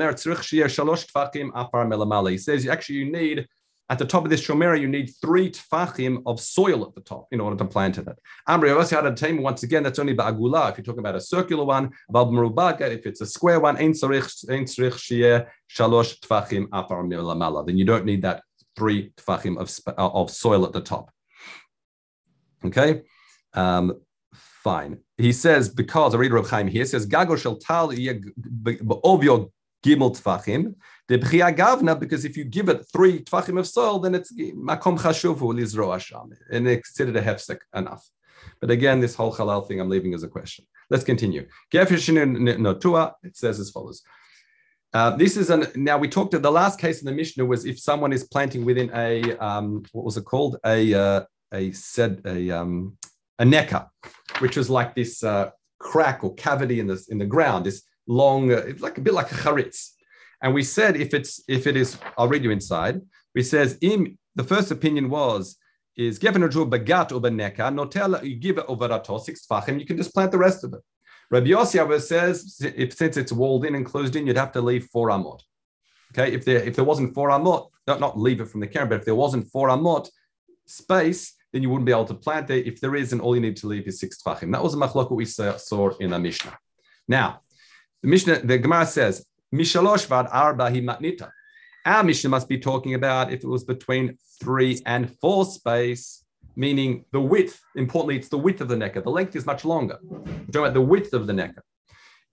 He 2.30 2.38
says 2.38 2.68
actually 2.68 2.96
you 2.96 3.12
need 3.12 3.48
at 3.92 3.98
the 3.98 4.06
top 4.06 4.24
of 4.24 4.30
this 4.30 4.46
shomera, 4.46 4.80
you 4.80 4.88
need 4.88 5.12
three 5.20 5.50
tfachim 5.50 6.22
of 6.28 6.40
soil 6.40 6.86
at 6.86 6.94
the 6.94 7.02
top 7.02 7.28
in 7.32 7.42
order 7.42 7.56
to 7.58 7.66
plant 7.66 7.98
in 7.98 8.08
it. 8.08 8.20
Amri 8.48 8.76
also 8.76 8.98
had 8.98 9.06
a 9.08 9.16
time 9.16 9.42
once 9.42 9.64
again 9.64 9.82
that's 9.82 9.98
only 9.98 10.16
ba'agula. 10.16 10.70
If 10.70 10.78
you're 10.78 10.86
talking 10.86 11.00
about 11.00 11.16
a 11.16 11.22
circular 11.22 11.66
one, 11.66 11.90
if 12.14 13.06
it's 13.08 13.22
a 13.22 13.26
square 13.26 13.60
one, 13.60 13.78
ein 13.78 13.94
tzrich 13.94 14.46
shier 15.00 15.48
shalosh 15.76 16.20
tfachim 16.20 16.68
afar 16.72 17.04
melamala. 17.04 17.66
Then 17.66 17.80
you 17.80 17.86
don't 17.86 18.06
need 18.06 18.22
that 18.22 18.44
three 18.76 19.12
tfachim 19.18 19.58
of 19.58 19.76
of 19.98 20.30
soil 20.30 20.66
at 20.66 20.72
the 20.72 20.82
top. 20.82 21.12
Okay. 22.64 23.02
Um, 23.54 24.00
fine. 24.64 25.00
He 25.18 25.32
says, 25.32 25.70
because 25.70 26.14
I 26.14 26.18
read 26.18 26.34
Rav 26.34 26.50
Chaim 26.50 26.68
here, 26.68 26.86
says, 26.86 27.08
Gago 27.08 27.38
shel 27.38 27.58
tal 27.58 27.90
obvio 27.90 29.52
gimel 29.84 30.12
tfachim, 30.20 30.76
the 31.08 31.18
b'chia 31.18 31.56
gavna, 31.56 32.00
because 32.00 32.26
if 32.26 32.36
you 32.36 32.44
give 32.44 32.70
it 32.70 32.86
three 32.92 33.24
tfachim 33.24 33.60
of 33.60 33.68
soil, 33.68 34.00
then 34.00 34.16
it's 34.16 34.34
makom 34.34 35.00
chashuvu 35.00 35.54
lizro 35.54 35.96
asham, 35.96 36.32
and 36.52 36.68
it's 36.68 36.90
considered 36.90 37.16
a 37.16 37.22
hefsek 37.22 37.60
enough. 37.74 38.08
But 38.60 38.72
again, 38.72 39.00
this 39.00 39.16
whole 39.16 39.34
halal 39.34 39.68
thing 39.68 39.80
I'm 39.80 39.90
leaving 39.90 40.14
as 40.14 40.24
a 40.24 40.28
question. 40.28 40.66
Let's 40.90 41.04
continue. 41.04 41.48
notua, 41.74 43.14
It 43.24 43.38
says 43.38 43.60
as 43.60 43.70
follows. 43.70 44.02
Uh, 44.92 45.16
this 45.16 45.38
is 45.38 45.52
an 45.52 45.68
now 45.76 46.00
we 46.00 46.08
talked 46.08 46.32
the 46.32 46.52
last 46.52 46.80
case 46.80 47.00
in 47.00 47.06
the 47.06 47.12
Mishnah 47.12 47.46
was 47.46 47.64
if 47.64 47.80
someone 47.80 48.12
is 48.12 48.24
planting 48.24 48.66
within 48.66 48.90
a 48.96 49.38
um, 49.38 49.84
what 49.92 50.04
was 50.04 50.18
it 50.18 50.26
called 50.26 50.58
a 50.66 50.94
uh, 50.94 51.22
a 51.54 51.72
said 51.74 52.22
a 52.26 52.50
um, 52.50 52.98
a 53.38 53.46
necker, 53.46 53.88
which 54.40 54.58
was 54.58 54.70
like 54.70 54.96
this 54.96 55.24
uh, 55.24 55.50
crack 55.80 56.24
or 56.24 56.34
cavity 56.36 56.80
in 56.80 56.88
the 56.88 57.04
in 57.10 57.18
the 57.18 57.26
ground, 57.26 57.66
this 57.66 57.84
long, 58.08 58.52
uh, 58.52 58.58
it's 58.58 58.82
like 58.82 58.98
a 58.98 59.02
bit 59.02 59.14
like 59.14 59.32
a 59.32 59.36
charitz. 59.36 59.92
And 60.42 60.54
we 60.54 60.64
said 60.64 60.96
if 60.96 61.14
it's 61.14 61.42
if 61.48 61.68
it 61.68 61.76
is, 61.76 61.98
I'll 62.18 62.28
read 62.28 62.44
you 62.44 62.52
inside. 62.52 63.02
We 63.36 63.44
says 63.44 63.78
im. 63.82 64.18
The 64.36 64.44
first 64.44 64.72
opinion 64.72 65.10
was 65.10 65.58
is 65.98 66.18
given 66.18 66.44
a 66.44 66.48
bagat 66.48 67.12
over 67.12 67.30
necker, 67.30 67.64
notel 67.64 68.24
you 68.24 68.36
give 68.36 68.58
it 68.58 68.66
over 68.68 68.86
a 68.86 69.20
six 69.20 69.46
tfachim, 69.46 69.80
you 69.80 69.86
can 69.86 69.98
just 69.98 70.14
plant 70.14 70.32
the 70.32 70.38
rest 70.38 70.64
of 70.64 70.74
it. 70.74 70.80
Rabbi 71.30 71.48
Yossi 71.48 72.02
says 72.02 72.60
if 72.76 72.94
since 72.94 73.18
it's 73.18 73.32
walled 73.32 73.66
in 73.66 73.76
and 73.76 73.86
closed 73.86 74.16
in, 74.16 74.26
you'd 74.26 74.38
have 74.38 74.54
to 74.54 74.62
leave 74.62 74.86
four 74.86 75.10
amot. 75.10 75.42
Okay, 76.14 76.34
if 76.34 76.46
there 76.46 76.64
if 76.64 76.76
there 76.76 76.86
wasn't 76.86 77.14
four 77.14 77.30
amot, 77.30 77.70
not, 77.86 78.00
not 78.00 78.18
leave 78.18 78.40
it 78.40 78.48
from 78.48 78.62
the 78.62 78.68
camera, 78.68 78.90
but 78.90 79.00
if 79.00 79.06
there 79.06 79.16
wasn't 79.16 79.52
four 79.52 79.68
amot 79.68 80.10
space, 80.66 81.36
then 81.52 81.64
you 81.64 81.70
wouldn't 81.70 81.86
be 81.86 81.92
able 81.92 82.06
to 82.06 82.14
plant 82.14 82.48
there. 82.48 82.58
If 82.58 82.80
there 82.80 82.96
is, 82.96 83.10
then 83.10 83.20
all 83.20 83.36
you 83.36 83.42
need 83.42 83.58
to 83.58 83.68
leave 83.68 83.88
is 83.88 84.00
six 84.00 84.22
tfachim. 84.22 84.52
That 84.52 84.64
was 84.64 84.74
a 84.74 84.78
machlok 84.78 85.12
we 85.12 85.26
saw 85.26 85.90
in 86.00 86.12
the 86.12 86.20
Mishnah. 86.20 86.58
Now, 87.08 87.42
the 88.02 88.10
Mishnah, 88.10 88.40
the 88.40 88.58
Gemara 88.58 88.86
says, 88.86 89.26
Mishalosh 89.54 90.06
vad 90.06 90.28
arba 90.32 90.70
matnita. 90.70 91.32
Our 91.86 92.04
Mishnah 92.04 92.30
must 92.30 92.48
be 92.48 92.60
talking 92.60 92.94
about 92.94 93.34
if 93.34 93.44
it 93.44 93.48
was 93.48 93.64
between 93.64 94.18
three 94.40 94.82
and 94.86 95.10
four 95.20 95.46
space, 95.46 96.24
meaning 96.56 97.06
the 97.12 97.20
width. 97.20 97.60
Importantly, 97.76 98.18
it's 98.18 98.30
the 98.30 98.38
width 98.38 98.62
of 98.62 98.68
the 98.68 98.78
necker. 98.78 99.02
The 99.02 99.10
length 99.10 99.36
is 99.36 99.46
much 99.46 99.66
longer. 99.66 99.98
We're 100.04 100.22
talking 100.28 100.62
about 100.62 100.74
the 100.76 100.82
width 100.82 101.14
of 101.14 101.26
the 101.26 101.34
necker. 101.34 101.64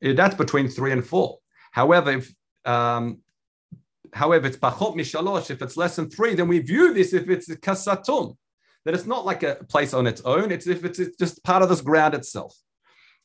Eh, 0.03 0.13
that's 0.13 0.35
between 0.35 0.69
three 0.69 0.93
and 0.93 1.05
four. 1.05 1.39
However, 1.73 2.11
if 2.11 2.35
um, 2.67 3.21
however 4.13 4.47
it's 4.47 4.59
pachot 4.59 4.95
mishalosh, 4.95 5.51
if 5.51 5.63
it's 5.63 5.77
less 5.77 5.97
than 5.97 6.11
three, 6.11 6.35
then 6.35 6.49
we 6.49 6.59
view 6.59 6.93
this 6.93 7.15
if 7.15 7.31
it's 7.31 7.49
kasatum 7.49 8.37
that 8.87 8.95
it's 8.95 9.07
not 9.07 9.27
like 9.27 9.43
a 9.43 9.57
place 9.69 9.93
on 9.93 10.07
its 10.07 10.23
own. 10.25 10.53
It's 10.53 10.69
if 10.69 10.85
it's, 10.85 11.01
it's 11.01 11.17
just 11.17 11.43
part 11.43 11.61
of 11.63 11.69
this 11.69 11.81
ground 11.81 12.15
itself. 12.15 12.57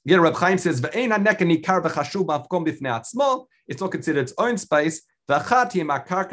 Again, 0.05 0.19
Reb 0.19 0.33
Chaim 0.33 0.57
says, 0.57 0.83
it's 0.83 1.01
not 3.81 3.91
considered 3.91 4.21
its 4.21 4.33
own 4.39 4.57
space. 4.57 5.03
Then 5.27 5.39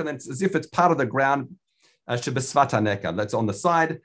it's 0.08 0.30
as 0.30 0.40
if 0.40 0.56
it's 0.56 0.66
part 0.68 0.92
of 0.92 0.98
the 0.98 1.04
ground. 1.04 1.48
Uh, 2.08 2.16
that's 2.16 3.34
on 3.34 3.46
the 3.46 3.52
side. 3.52 4.00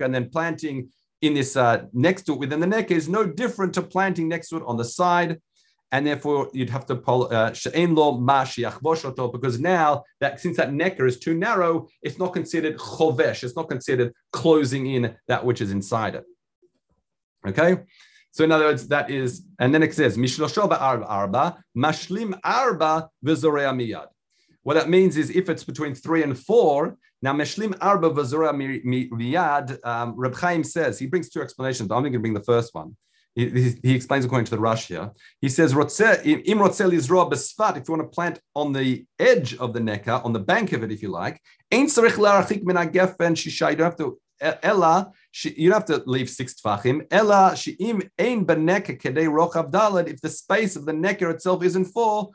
And 0.00 0.14
then 0.14 0.28
planting 0.30 0.88
in 1.22 1.34
this 1.34 1.56
uh, 1.56 1.84
next 1.92 2.22
to 2.24 2.32
it 2.32 2.38
within 2.40 2.58
the 2.58 2.66
neck 2.66 2.90
is 2.90 3.08
no 3.08 3.24
different 3.24 3.74
to 3.74 3.82
planting 3.82 4.26
next 4.26 4.48
to 4.48 4.56
it 4.56 4.64
on 4.66 4.76
the 4.76 4.84
side 4.84 5.40
and 5.92 6.06
therefore 6.06 6.50
you'd 6.52 6.70
have 6.70 6.86
to 6.86 6.94
uh, 6.94 7.54
lo 7.74 9.28
because 9.28 9.60
now 9.60 10.04
that 10.20 10.40
since 10.40 10.56
that 10.56 10.72
necker 10.72 11.06
is 11.06 11.18
too 11.18 11.34
narrow, 11.34 11.88
it's 12.02 12.18
not 12.18 12.32
considered 12.32 12.78
chovesh. 12.78 13.42
It's 13.42 13.56
not 13.56 13.68
considered 13.68 14.12
closing 14.32 14.86
in 14.86 15.16
that 15.26 15.44
which 15.44 15.60
is 15.60 15.70
inside 15.70 16.14
it. 16.14 16.24
Okay. 17.46 17.78
So 18.32 18.44
in 18.44 18.52
other 18.52 18.66
words, 18.66 18.86
that 18.88 19.10
is, 19.10 19.42
and 19.58 19.74
then 19.74 19.82
it 19.82 19.92
says 19.92 20.16
mishloshoba 20.16 20.80
arba 20.80 21.06
arba 21.06 21.64
mashlim 21.76 22.38
arba 22.44 23.10
v'zorea 23.24 23.74
miyad. 23.74 24.06
What 24.62 24.74
that 24.74 24.88
means 24.88 25.16
is 25.16 25.30
if 25.30 25.48
it's 25.48 25.64
between 25.64 25.94
three 25.94 26.22
and 26.22 26.38
four, 26.38 26.96
now 27.22 27.32
meshlim 27.32 27.76
arba 27.80 28.10
v'zorea 28.10 28.52
miyad. 28.54 29.84
Um, 29.84 30.14
Reb 30.16 30.36
Chaim 30.36 30.62
says 30.62 30.98
he 30.98 31.06
brings 31.06 31.28
two 31.28 31.42
explanations. 31.42 31.90
I'm 31.90 31.96
only 31.96 32.10
going 32.10 32.20
to 32.20 32.20
bring 32.20 32.34
the 32.34 32.40
first 32.40 32.72
one. 32.72 32.96
He, 33.34 33.76
he, 33.82 33.94
explains 33.94 34.24
according 34.24 34.46
to 34.46 34.50
the 34.50 34.60
Rash 34.60 34.88
here. 34.88 35.12
He 35.40 35.48
says, 35.48 35.72
im 35.72 35.78
rotsel 35.78 36.92
is 36.92 37.08
roa 37.08 37.30
b'svat. 37.30 37.76
if 37.76 37.88
you 37.88 37.94
want 37.94 38.10
to 38.10 38.14
plant 38.14 38.40
on 38.56 38.72
the 38.72 39.06
edge 39.18 39.54
of 39.56 39.72
the 39.72 39.80
necker, 39.80 40.20
on 40.24 40.32
the 40.32 40.40
bank 40.40 40.72
of 40.72 40.82
it, 40.82 40.90
if 40.90 41.00
you 41.00 41.10
like, 41.10 41.40
you 41.70 41.86
don't 41.86 43.78
have 43.78 43.96
to 43.96 44.18
Ella, 44.40 45.12
you 45.42 45.70
don't 45.70 45.86
have 45.86 46.02
to 46.02 46.02
leave 46.08 46.30
six 46.30 46.54
tfachim. 46.54 47.06
Ella, 47.10 47.54
she'im 47.56 48.02
ein 48.18 48.46
beneka 48.46 48.98
kedei 48.98 49.26
rochav 49.26 49.70
dalad. 49.70 50.08
If 50.08 50.20
the 50.20 50.30
space 50.30 50.76
of 50.76 50.86
the 50.86 50.92
necker 50.92 51.30
itself 51.30 51.62
isn't 51.62 51.86
full, 51.86 52.32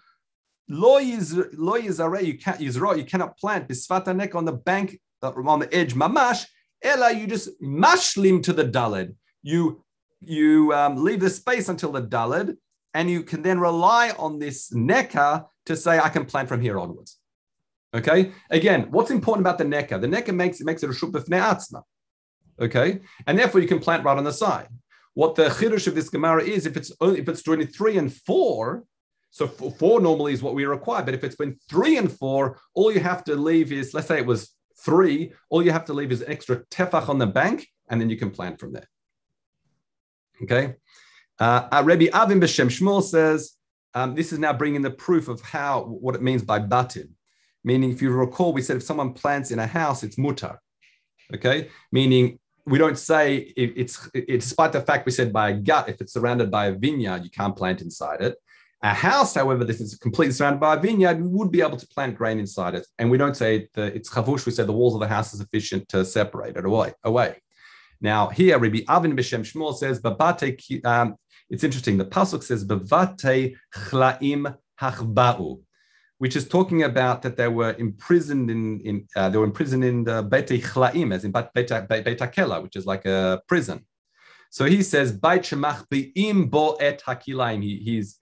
lo 0.69 0.99
yizare, 0.99 2.23
you 2.23 2.37
can't 2.37 2.59
yizro, 2.59 2.95
you 2.97 3.05
cannot 3.05 3.37
plant 3.37 3.67
bisfata 3.67 4.15
neck 4.15 4.35
on 4.35 4.45
the 4.45 4.53
bank 4.53 4.99
uh, 5.23 5.31
on 5.31 5.59
the 5.59 5.73
edge 5.73 5.95
mamash. 5.95 6.45
Ella, 6.83 7.11
you 7.11 7.25
just 7.25 7.49
mashlim 7.61 8.43
to 8.43 8.53
the 8.53 8.65
dalad. 8.65 9.15
You 9.41 9.83
you 10.27 10.73
um, 10.73 11.03
leave 11.03 11.19
the 11.19 11.29
space 11.29 11.69
until 11.69 11.91
the 11.91 12.01
dalid, 12.01 12.57
and 12.93 13.09
you 13.09 13.23
can 13.23 13.41
then 13.41 13.59
rely 13.59 14.11
on 14.17 14.39
this 14.39 14.73
necker 14.73 15.45
to 15.65 15.75
say, 15.75 15.99
I 15.99 16.09
can 16.09 16.25
plant 16.25 16.47
from 16.47 16.61
here 16.61 16.79
onwards. 16.79 17.17
Okay. 17.93 18.31
Again, 18.49 18.87
what's 18.91 19.11
important 19.11 19.43
about 19.43 19.57
the 19.57 19.63
necker? 19.63 19.97
The 19.97 20.07
necker 20.07 20.33
makes 20.33 20.59
it 20.59 20.65
makes 20.65 20.83
it 20.83 20.89
a 20.89 20.93
shubifne 20.93 21.41
atzma. 21.41 21.83
Okay, 22.59 23.01
and 23.27 23.37
therefore 23.37 23.59
you 23.59 23.67
can 23.67 23.79
plant 23.79 24.05
right 24.05 24.17
on 24.17 24.23
the 24.23 24.31
side. 24.31 24.69
What 25.13 25.35
the 25.35 25.45
chiddush 25.49 25.87
of 25.87 25.95
this 25.95 26.09
gemara 26.09 26.43
is, 26.43 26.65
if 26.65 26.77
it's 26.77 26.91
only, 27.01 27.19
if 27.19 27.27
it's 27.27 27.41
joining 27.41 27.67
three 27.67 27.97
and 27.97 28.13
four, 28.13 28.85
so 29.29 29.47
four 29.47 29.99
normally 29.99 30.33
is 30.33 30.41
what 30.41 30.55
we 30.55 30.65
require. 30.65 31.03
But 31.03 31.13
if 31.13 31.23
it's 31.23 31.35
been 31.35 31.57
three 31.69 31.97
and 31.97 32.11
four, 32.11 32.57
all 32.73 32.91
you 32.93 33.01
have 33.01 33.23
to 33.25 33.35
leave 33.35 33.73
is, 33.73 33.93
let's 33.93 34.07
say 34.07 34.17
it 34.19 34.25
was 34.25 34.53
three, 34.79 35.33
all 35.49 35.63
you 35.63 35.71
have 35.71 35.85
to 35.85 35.93
leave 35.93 36.11
is 36.11 36.21
an 36.21 36.31
extra 36.31 36.63
tefach 36.65 37.09
on 37.09 37.17
the 37.17 37.27
bank, 37.27 37.67
and 37.89 37.99
then 37.99 38.09
you 38.09 38.17
can 38.17 38.31
plant 38.31 38.59
from 38.59 38.71
there. 38.71 38.87
Okay. 40.43 40.75
Uh, 41.39 41.83
Rabbi 41.83 42.07
Avin 42.13 42.39
B'Shem 42.39 42.67
Shmuel 42.67 43.03
says, 43.03 43.53
um, 43.93 44.15
this 44.15 44.33
is 44.33 44.39
now 44.39 44.53
bringing 44.53 44.81
the 44.81 44.91
proof 44.91 45.27
of 45.27 45.41
how, 45.41 45.83
what 45.83 46.15
it 46.15 46.21
means 46.21 46.43
by 46.43 46.59
batin. 46.59 47.15
Meaning, 47.63 47.91
if 47.91 48.01
you 48.01 48.11
recall, 48.11 48.53
we 48.53 48.61
said 48.61 48.77
if 48.77 48.83
someone 48.83 49.13
plants 49.13 49.51
in 49.51 49.59
a 49.59 49.65
house, 49.65 50.03
it's 50.03 50.17
mutar. 50.17 50.57
Okay, 51.33 51.69
meaning 51.91 52.37
we 52.67 52.77
don't 52.77 52.97
say 52.97 53.37
it, 53.37 53.73
it's, 53.75 54.09
it's 54.13 54.45
despite 54.45 54.71
the 54.71 54.81
fact 54.81 55.05
we 55.05 55.11
said 55.11 55.33
by 55.33 55.49
a 55.49 55.53
gut, 55.53 55.89
if 55.89 56.01
it's 56.01 56.13
surrounded 56.13 56.51
by 56.51 56.67
a 56.67 56.71
vineyard, 56.73 57.23
you 57.23 57.31
can't 57.31 57.55
plant 57.55 57.81
inside 57.81 58.21
it. 58.21 58.35
A 58.83 58.93
house, 58.93 59.33
however, 59.33 59.63
this 59.63 59.81
is 59.81 59.95
completely 59.95 60.33
surrounded 60.33 60.59
by 60.59 60.75
a 60.75 60.79
vineyard, 60.79 61.19
we 61.19 61.27
would 61.27 61.51
be 61.51 61.61
able 61.61 61.77
to 61.77 61.87
plant 61.87 62.15
grain 62.15 62.37
inside 62.37 62.75
it. 62.75 62.85
And 62.99 63.09
we 63.09 63.17
don't 63.17 63.35
say 63.35 63.67
the, 63.73 63.85
it's 63.95 64.09
chavush, 64.09 64.45
we 64.45 64.51
say 64.51 64.63
the 64.63 64.73
walls 64.73 64.93
of 64.93 64.99
the 64.99 65.07
house 65.07 65.33
are 65.33 65.37
sufficient 65.37 65.89
to 65.89 66.05
separate 66.05 66.57
it 66.57 66.65
away. 66.65 66.93
away. 67.03 67.37
Now, 68.01 68.27
here, 68.29 68.59
Rabbi 68.59 68.81
Avin 68.87 69.15
B'Shem 69.15 69.41
Shmuel 69.41 69.75
says, 69.75 69.99
um, 70.85 71.15
it's 71.49 71.63
interesting. 71.63 71.97
The 71.97 72.05
pasuk 72.05 72.43
says, 72.43 72.65
"Bavate 72.65 73.55
chlaim 73.73 74.55
hachba'u," 74.81 75.61
which 76.17 76.35
is 76.35 76.47
talking 76.47 76.83
about 76.83 77.21
that 77.21 77.37
they 77.37 77.47
were 77.47 77.73
imprisoned 77.77 78.49
in, 78.49 78.79
in 78.81 79.07
uh, 79.15 79.29
they 79.29 79.37
were 79.37 79.45
imprisoned 79.45 79.83
in 79.83 80.03
the 80.03 80.23
Beit 80.23 80.47
Chlaim, 80.47 81.13
as 81.13 81.23
in 81.23 81.31
Beit, 81.31 82.21
Akela, 82.21 82.61
which 82.61 82.75
is 82.75 82.85
like 82.85 83.05
a 83.05 83.41
prison. 83.47 83.85
So 84.49 84.65
he 84.65 84.81
says, 84.81 85.11
"Beit 85.11 85.43
shemach 85.43 85.87
be'im 85.89 86.49
bo 86.49 86.75
et 86.75 87.03
hakilaim." 87.05 87.61
He, 87.61 87.77
he's 87.77 88.19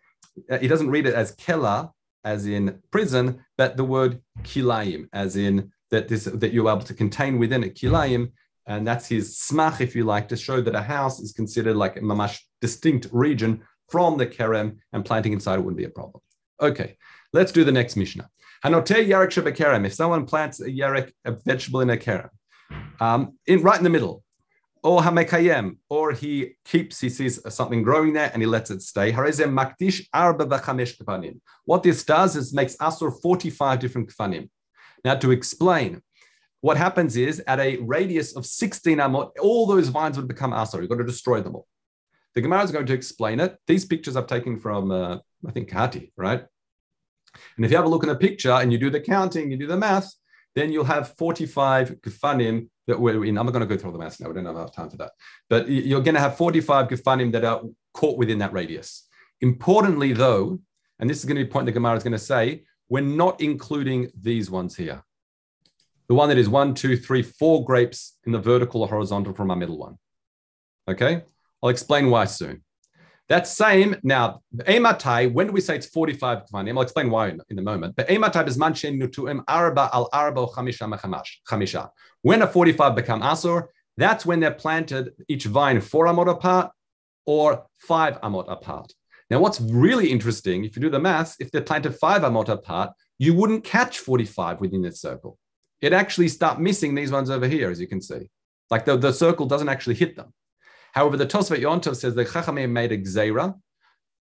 he 0.60 0.68
doesn't 0.68 0.90
read 0.90 1.06
it 1.06 1.14
as 1.14 1.36
kela, 1.36 1.92
as 2.26 2.46
in 2.46 2.80
prison, 2.92 3.44
but 3.58 3.78
the 3.78 3.84
word 3.84 4.22
kilaim, 4.44 5.08
as 5.14 5.36
in 5.36 5.72
that 5.92 6.08
this 6.08 6.26
that 6.26 6.52
you're 6.52 6.70
able 6.70 6.82
to 6.82 6.94
contain 6.94 7.40
within 7.40 7.64
it 7.64 7.76
kilaim, 7.76 8.32
and 8.66 8.88
that's 8.88 9.08
his 9.08 9.36
smach, 9.38 9.82
if 9.82 9.96
you 9.96 10.04
like, 10.04 10.28
to 10.30 10.38
show 10.38 10.62
that 10.62 10.76
a 10.76 10.82
house 10.82 11.20
is 11.20 11.32
considered 11.32 11.76
like 11.76 11.98
a 11.98 12.02
mamash 12.02 12.40
distinct 12.62 13.08
region 13.12 13.64
from 13.90 14.18
the 14.18 14.26
kerem, 14.26 14.78
and 14.94 15.06
planting 15.06 15.34
inside 15.34 15.60
it 15.60 15.64
wouldn't 15.64 15.78
be 15.78 15.84
a 15.84 15.90
problem. 15.90 16.22
Okay, 16.62 16.98
let's 17.34 17.52
do 17.52 17.64
the 17.64 17.72
next 17.72 17.96
Mishnah. 17.96 18.30
Hanote 18.64 19.06
yarek 19.08 19.30
shebekerem. 19.30 19.86
If 19.86 19.94
someone 19.94 20.26
plants 20.26 20.62
a 20.62 20.70
yarek, 20.70 21.12
a 21.26 21.32
vegetable 21.32 21.82
in 21.82 21.90
a 21.90 21.98
kerem, 21.98 22.30
um, 23.02 23.38
in 23.46 23.62
right 23.62 23.78
in 23.78 23.84
the 23.84 23.90
middle, 23.90 24.24
or 24.84 25.02
hamekayem, 25.02 25.78
or 25.90 26.12
he 26.12 26.56
keeps, 26.66 27.00
he 27.00 27.10
sees 27.10 27.40
something 27.54 27.84
growing 27.84 28.14
there 28.14 28.30
and 28.34 28.42
he 28.42 28.46
lets 28.46 28.70
it 28.70 28.82
stay. 28.82 29.12
makdish 29.12 30.08
arba 30.14 30.46
kafanim. 30.46 31.40
What 31.66 31.84
this 31.84 32.04
does 32.04 32.36
is 32.36 32.54
makes 32.54 32.76
asur 32.78 33.14
45 33.22 33.80
different 33.80 34.10
kafanim. 34.10 34.50
Now, 35.06 35.16
to 35.16 35.32
explain, 35.32 36.02
what 36.64 36.78
happens 36.78 37.18
is 37.18 37.44
at 37.46 37.60
a 37.60 37.76
radius 37.82 38.38
of 38.38 38.46
16 38.46 38.98
amot, 38.98 39.32
all 39.42 39.68
those 39.68 39.90
vines 39.90 40.16
would 40.16 40.30
become 40.30 40.54
asur. 40.54 40.80
You've 40.80 40.90
got 40.90 40.96
to 41.00 41.04
destroy 41.04 41.42
them 41.42 41.58
all. 41.58 41.68
The 42.36 42.42
Gemara 42.42 42.64
is 42.64 42.72
going 42.72 42.86
to 42.86 42.94
explain 42.94 43.42
it. 43.42 43.58
These 43.68 43.84
pictures 43.84 44.16
I've 44.16 44.28
taken 44.28 44.58
from, 44.58 44.90
uh, 44.90 45.18
I 45.46 45.52
think, 45.52 45.70
Kati, 45.70 46.14
right? 46.16 46.46
And 47.58 47.66
if 47.66 47.70
you 47.70 47.76
have 47.76 47.86
a 47.86 47.90
look 47.90 48.04
in 48.04 48.08
the 48.08 48.16
picture 48.16 48.54
and 48.54 48.72
you 48.72 48.78
do 48.78 48.90
the 48.90 49.02
counting, 49.02 49.52
you 49.52 49.58
do 49.58 49.68
the 49.68 49.76
math, 49.76 50.10
then 50.56 50.72
you'll 50.72 50.86
have 50.86 51.14
45 51.18 52.00
gefanim 52.00 52.70
that 52.88 52.98
we're 52.98 53.26
in. 53.26 53.38
I'm 53.38 53.46
not 53.46 53.52
going 53.52 53.68
to 53.68 53.76
go 53.76 53.78
through 53.78 53.90
all 53.90 53.98
the 53.98 54.02
math 54.02 54.22
now. 54.22 54.30
We 54.30 54.36
don't 54.36 54.46
have 54.46 54.56
enough 54.56 54.74
time 54.74 54.90
for 54.90 54.98
that. 54.98 55.12
But 55.50 55.68
you're 55.68 56.02
going 56.02 56.16
to 56.16 56.22
have 56.22 56.38
45 56.38 56.88
gefanim 56.88 57.34
that 57.34 57.44
are 57.44 57.62
caught 57.94 58.18
within 58.18 58.40
that 58.40 58.54
radius. 58.54 59.06
Importantly, 59.42 60.14
though, 60.14 60.62
and 60.98 61.10
this 61.10 61.18
is 61.18 61.26
going 61.26 61.36
to 61.36 61.44
be 61.44 61.50
a 61.50 61.52
point 61.52 61.66
the 61.66 61.74
Gemara 61.74 61.98
is 61.98 62.04
going 62.04 62.14
to 62.14 62.18
say, 62.20 62.64
we're 62.88 63.02
not 63.02 63.42
including 63.42 64.10
these 64.18 64.50
ones 64.50 64.78
here. 64.78 65.04
The 66.10 66.16
one 66.16 66.30
that 66.30 66.38
is 66.38 66.50
one, 66.50 66.74
two, 66.74 66.98
three, 66.98 67.22
four 67.22 67.64
grapes 67.64 68.18
in 68.26 68.32
the 68.32 68.40
vertical 68.40 68.82
or 68.82 68.88
horizontal 68.88 69.34
from 69.34 69.50
our 69.52 69.56
middle 69.56 69.78
one. 69.78 69.98
Okay, 70.88 71.24
I'll 71.62 71.70
explain 71.70 72.10
why 72.10 72.26
soon. 72.26 72.64
That 73.30 73.48
same 73.48 73.96
now, 74.04 74.42
ematai. 74.54 75.32
When 75.32 75.48
do 75.48 75.54
we 75.54 75.62
say 75.62 75.78
it's 75.78 75.88
forty-five 75.88 76.44
kvanim? 76.52 76.76
I'll 76.76 76.82
explain 76.82 77.10
why 77.10 77.30
in, 77.30 77.40
in 77.50 77.58
a 77.58 77.62
moment. 77.62 77.96
But 77.96 78.10
ematai 78.10 78.48
is 78.50 78.58
manchin 78.58 79.02
nutuim 79.02 79.44
arba 79.48 79.90
al 79.94 80.10
arba 80.12 80.46
chamisha 80.48 81.32
chamisha. 81.50 81.90
When 82.22 82.42
a 82.42 82.48
forty-five 82.48 82.96
become 82.96 83.22
asur, 83.22 83.68
that's 83.96 84.26
when 84.26 84.42
they're 84.42 84.52
planted 84.52 85.14
each 85.30 85.46
vine 85.46 85.80
four 85.80 86.06
amot 86.08 86.30
apart 86.30 86.72
or 87.26 87.66
five 87.80 88.20
amot 88.22 88.52
apart. 88.52 88.92
Now, 89.30 89.40
what's 89.40 89.62
really 89.62 90.12
interesting, 90.12 90.66
if 90.66 90.76
you 90.76 90.82
do 90.82 90.90
the 90.90 91.00
maths, 91.00 91.38
if 91.40 91.50
they're 91.50 91.62
planted 91.62 91.96
five 91.96 92.24
amot 92.24 92.50
apart, 92.50 92.92
you 93.18 93.34
wouldn't 93.34 93.64
catch 93.64 94.00
forty-five 94.00 94.60
within 94.60 94.82
this 94.82 95.00
circle. 95.00 95.40
It 95.84 95.92
actually 95.92 96.30
start 96.30 96.62
missing 96.62 96.96
these 96.96 97.12
ones 97.12 97.30
over 97.30 97.46
here, 97.46 97.70
as 97.70 97.82
you 97.82 97.88
can 97.88 98.02
see. 98.02 98.30
Like 98.72 98.86
the, 98.86 98.96
the 98.96 99.12
circle 99.12 99.46
doesn't 99.46 99.68
actually 99.68 99.96
hit 99.96 100.16
them. 100.16 100.34
However, 100.94 101.18
the 101.18 101.26
Tosfot 101.26 101.60
Yontov 101.60 101.98
says 101.98 102.16
that 102.16 102.30
Chachamim 102.30 102.70
made 102.70 102.94
a 102.94 102.98
gzeira 102.98 103.54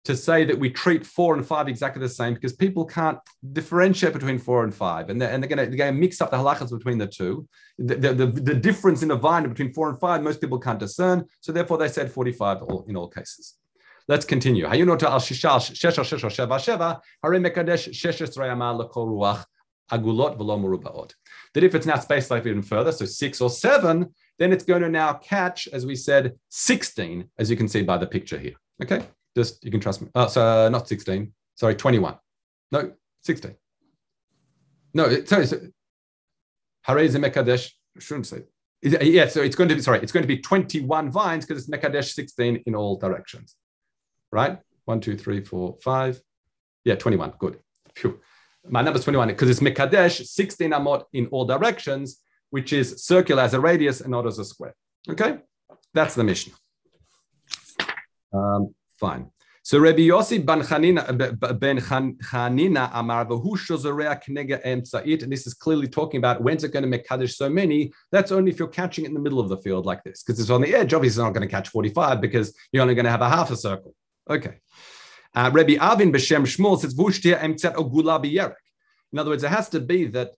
to 0.05 0.16
say 0.16 0.44
that 0.44 0.57
we 0.57 0.71
treat 0.71 1.05
four 1.05 1.35
and 1.35 1.44
five 1.44 1.66
exactly 1.66 2.01
the 2.01 2.09
same 2.09 2.35
because 2.35 2.53
people 2.53 2.85
can't 2.85 3.18
differentiate 3.53 4.12
between 4.12 4.38
four 4.38 4.62
and 4.62 4.73
five, 4.73 5.11
and 5.11 5.21
they're, 5.21 5.31
and 5.31 5.42
they're 5.42 5.49
going 5.49 5.77
to 5.77 5.92
mix 5.92 6.21
up 6.21 6.31
the 6.31 6.37
halachas 6.37 6.71
between 6.71 6.97
the 6.97 7.09
two. 7.09 7.49
The, 7.77 7.97
the, 7.97 8.14
the, 8.14 8.27
the, 8.27 8.55
difference 8.55 9.03
in 9.03 9.11
a 9.11 9.16
vine 9.16 9.49
between 9.49 9.73
four 9.73 9.88
and 9.90 9.99
five, 9.99 10.23
most 10.23 10.40
people 10.40 10.61
can't 10.61 10.79
discern. 10.79 11.25
So 11.40 11.51
therefore, 11.51 11.79
they 11.79 11.88
said 11.88 12.12
45 12.12 12.59
in 12.87 12.97
all 12.97 13.09
cases. 13.09 13.57
Let's 14.07 14.25
continue. 14.25 14.64
agulot 19.90 20.38
That 21.59 21.64
if 21.64 21.75
it's 21.75 21.87
now 21.87 21.99
spaced 21.99 22.31
like 22.31 22.47
even 22.47 22.62
further, 22.62 22.92
so 22.92 23.05
six 23.05 23.40
or 23.40 23.51
seven, 23.51 24.14
then 24.38 24.53
it's 24.53 24.62
going 24.62 24.81
to 24.83 24.88
now 24.88 25.14
catch, 25.14 25.66
as 25.66 25.85
we 25.85 25.97
said, 25.97 26.38
16, 26.51 27.29
as 27.37 27.51
you 27.51 27.57
can 27.57 27.66
see 27.66 27.83
by 27.83 27.99
the 27.99 28.07
picture 28.07 28.38
here. 28.38 28.53
Okay, 28.81 29.05
just 29.37 29.64
you 29.64 29.73
can 29.73 29.81
trust 29.81 30.01
me. 30.01 30.09
Oh, 30.14 30.29
so 30.29 30.40
uh, 30.40 30.68
not 30.68 30.87
16, 30.87 31.33
sorry, 31.57 31.75
21. 31.75 32.14
No, 32.71 32.92
16. 33.25 33.57
No, 34.94 35.25
sorry, 35.25 35.47
so, 35.49 35.61
Harez 36.87 37.16
Mekadesh, 37.16 37.73
shouldn't 37.99 38.29
say. 38.29 38.42
Yeah, 38.81 39.27
so 39.27 39.42
it's 39.42 39.57
going 39.57 39.68
to 39.68 39.75
be, 39.75 39.83
sorry, 39.83 39.99
it's 39.99 40.12
going 40.12 40.23
to 40.23 40.29
be 40.29 40.38
21 40.38 41.11
vines 41.11 41.44
because 41.44 41.66
it's 41.66 41.77
Mekadesh 41.77 42.12
16 42.14 42.62
in 42.66 42.75
all 42.77 42.97
directions, 42.99 43.57
right? 44.31 44.61
One, 44.85 45.01
two, 45.01 45.16
three, 45.16 45.42
four, 45.42 45.77
five. 45.83 46.23
Yeah, 46.85 46.94
21, 46.94 47.33
good. 47.37 47.59
Phew. 47.97 48.21
My 48.68 48.83
number 48.83 48.98
is 48.98 49.04
21 49.04 49.28
because 49.28 49.50
it's 49.50 49.61
Mekadesh 49.61 50.26
16 50.26 50.70
amot 50.70 51.04
in 51.12 51.26
all 51.26 51.44
directions 51.44 52.22
which 52.50 52.72
is 52.72 53.04
circular 53.04 53.42
as 53.42 53.54
a 53.54 53.61
radius 53.61 54.00
and 54.00 54.11
not 54.11 54.26
as 54.26 54.38
a 54.38 54.44
square. 54.44 54.74
Okay, 55.09 55.38
that's 55.94 56.14
the 56.14 56.24
Mishnah. 56.24 56.54
Um, 58.33 58.74
fine. 58.98 59.31
So 59.62 59.78
Rabbi 59.78 60.09
Yossi 60.09 60.44
ben 60.44 60.62
Chanina 60.62 61.59
ben 61.59 61.78
Chanina 61.78 62.90
Amar 62.94 63.26
knega 63.26 64.64
emtzait, 64.64 65.22
and 65.22 65.31
this 65.31 65.46
is 65.46 65.52
clearly 65.52 65.87
talking 65.87 66.18
about 66.18 66.42
when's 66.42 66.64
it 66.64 66.72
going 66.72 66.85
to 66.85 66.88
make 66.88 67.07
kaddish 67.07 67.37
so 67.37 67.50
many. 67.50 67.92
That's 68.11 68.33
only 68.33 68.50
if 68.50 68.59
you're 68.59 68.68
catching 68.68 69.04
it 69.04 69.09
in 69.09 69.14
the 69.14 69.20
middle 69.20 69.40
of 69.40 69.50
the 69.50 69.59
field 69.59 69.85
like 69.85 70.02
this, 70.04 70.22
because 70.22 70.40
it's 70.40 70.48
on 70.48 70.62
the 70.62 70.74
edge. 70.74 70.94
Obviously, 70.94 71.22
not 71.22 71.35
going 71.35 71.46
to 71.46 71.54
catch 71.54 71.68
45 71.68 72.20
because 72.20 72.54
you're 72.72 72.81
only 72.81 72.94
going 72.94 73.04
to 73.04 73.11
have 73.11 73.20
a 73.20 73.28
half 73.28 73.50
a 73.50 73.57
circle. 73.57 73.94
Okay. 74.31 74.61
Uh, 75.35 75.51
Rabbi 75.53 75.77
Avin 75.81 76.12
b'Shem 76.12 76.43
Shmuel 76.43 76.81
says 76.81 76.95
vushtia 76.95 77.38
emtzat 77.41 77.75
ogula 77.75 78.23
b'yerek. 78.23 78.55
In 79.12 79.19
other 79.19 79.31
words, 79.31 79.45
it 79.45 79.51
has 79.51 79.69
to 79.71 79.81
be 79.81 80.07
that 80.07 80.33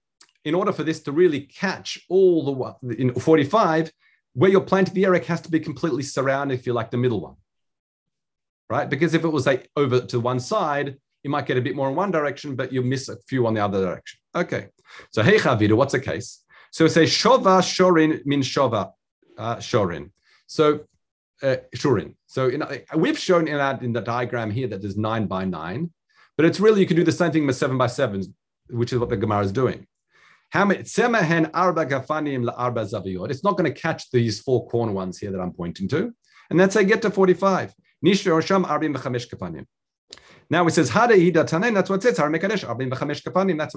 in 0.44 0.54
order 0.54 0.72
for 0.72 0.84
this 0.84 1.00
to 1.00 1.12
really 1.12 1.40
catch 1.40 1.98
all 2.08 2.76
the 2.80 2.94
in 2.94 3.12
45, 3.14 3.92
where 4.34 4.50
you're 4.50 4.60
planting 4.60 4.94
the 4.94 5.04
yerek 5.04 5.24
has 5.24 5.40
to 5.42 5.50
be 5.50 5.60
completely 5.60 6.02
surrounded, 6.02 6.58
if 6.58 6.66
you 6.66 6.72
like, 6.72 6.90
the 6.90 6.96
middle 6.96 7.20
one. 7.20 7.36
Right? 8.68 8.88
Because 8.88 9.14
if 9.14 9.24
it 9.24 9.28
was 9.28 9.46
like 9.46 9.68
over 9.76 10.00
to 10.00 10.20
one 10.20 10.40
side, 10.40 10.96
you 11.22 11.30
might 11.30 11.46
get 11.46 11.58
a 11.58 11.60
bit 11.60 11.74
more 11.74 11.88
in 11.88 11.96
one 11.96 12.10
direction, 12.10 12.54
but 12.56 12.72
you 12.72 12.82
miss 12.82 13.08
a 13.08 13.16
few 13.28 13.46
on 13.46 13.54
the 13.54 13.60
other 13.62 13.84
direction. 13.84 14.18
Okay. 14.34 14.68
So 15.12 15.22
hey 15.22 15.36
Chavida, 15.36 15.74
what's 15.74 15.92
the 15.92 16.00
case? 16.00 16.42
So 16.70 16.84
it 16.84 16.90
says 16.90 17.10
Shova 17.10 17.60
Shorin 17.60 18.24
min 18.24 18.40
Shova 18.40 18.92
uh, 19.36 19.56
Shorin. 19.56 20.10
So 20.46 20.80
uh, 21.42 21.56
Shurin. 21.76 22.14
So 22.26 22.48
in, 22.48 22.62
we've 22.94 23.18
shown 23.18 23.48
in 23.48 23.56
that 23.56 23.82
in 23.82 23.92
the 23.92 24.00
diagram 24.00 24.50
here 24.50 24.68
that 24.68 24.80
there's 24.80 24.96
nine 24.96 25.26
by 25.26 25.44
nine, 25.44 25.90
but 26.36 26.46
it's 26.46 26.60
really 26.60 26.80
you 26.80 26.86
can 26.86 26.96
do 26.96 27.04
the 27.04 27.12
same 27.12 27.32
thing 27.32 27.46
with 27.46 27.56
seven 27.56 27.76
by 27.78 27.86
sevens, 27.86 28.28
which 28.68 28.92
is 28.92 28.98
what 28.98 29.08
the 29.08 29.16
Gemara 29.16 29.44
is 29.44 29.52
doing. 29.52 29.86
It's 30.52 30.98
not 30.98 31.22
going 33.56 33.72
to 33.72 33.74
catch 33.80 34.10
these 34.10 34.40
four 34.40 34.68
corner 34.68 34.92
ones 34.92 35.18
here 35.18 35.30
that 35.30 35.40
I'm 35.40 35.52
pointing 35.52 35.86
to. 35.88 36.12
And 36.50 36.58
that's 36.58 36.74
how 36.74 36.80
I 36.80 36.84
get 36.84 37.02
to 37.02 37.10
45. 37.10 37.72
Now 38.02 38.10
it 40.66 40.72
says, 40.72 40.90
that's 40.90 41.90
what 41.90 41.96
it 41.96 42.02
says, 42.02 42.16
that's 42.16 42.18
how 42.18 42.28
we 42.28 42.38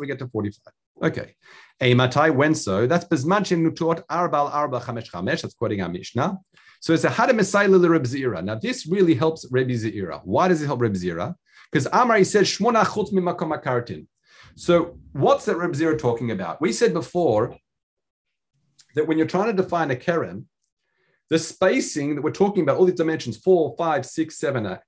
get 0.07 0.19
to 0.19 0.27
45. 0.27 0.73
Okay. 1.03 1.35
When 2.31 2.55
so? 2.55 2.87
That's 2.87 3.05
Arbal 3.05 4.51
Arba 4.51 4.81
that's 5.25 5.53
quoting 5.53 5.81
our 5.81 5.89
Mishnah. 5.89 6.39
So 6.83 6.91
it's 6.91 7.05
a 7.05 7.09
Hada 7.09 7.29
Mesaila 7.29 7.89
Reb 7.89 8.03
Zira. 8.03 8.43
Now 8.43 8.55
this 8.55 8.85
really 8.85 9.13
helps 9.13 9.45
Rebbe 9.49 9.71
Zira. 9.71 10.19
Why 10.25 10.49
does 10.49 10.61
it 10.61 10.65
help 10.65 10.81
Rebbe 10.81 10.97
Zira? 10.97 11.33
Because 11.71 11.87
Amar, 11.93 12.17
he 12.17 12.25
says, 12.25 12.45
Shmona 12.45 12.83
Chutz 12.83 13.13
Mimakom 13.13 13.57
Akartin. 13.57 14.05
So, 14.55 14.99
what's 15.13 15.45
that 15.45 15.55
Reb 15.55 15.71
Zira 15.71 15.97
talking 15.97 16.31
about? 16.31 16.59
We 16.59 16.73
said 16.73 16.91
before 16.91 17.55
that 18.95 19.07
when 19.07 19.17
you're 19.17 19.27
trying 19.27 19.55
to 19.55 19.63
define 19.63 19.91
a 19.91 19.95
kerem, 19.95 20.43
the 21.29 21.39
spacing 21.39 22.15
that 22.15 22.21
we're 22.21 22.31
talking 22.31 22.63
about, 22.63 22.75
all 22.75 22.85
these 22.85 22.95
dimensions, 22.95 23.37
four, 23.37 23.75
five, 23.77 24.05
six, 24.05 24.37
seven, 24.37 24.65
uh, 24.65 24.79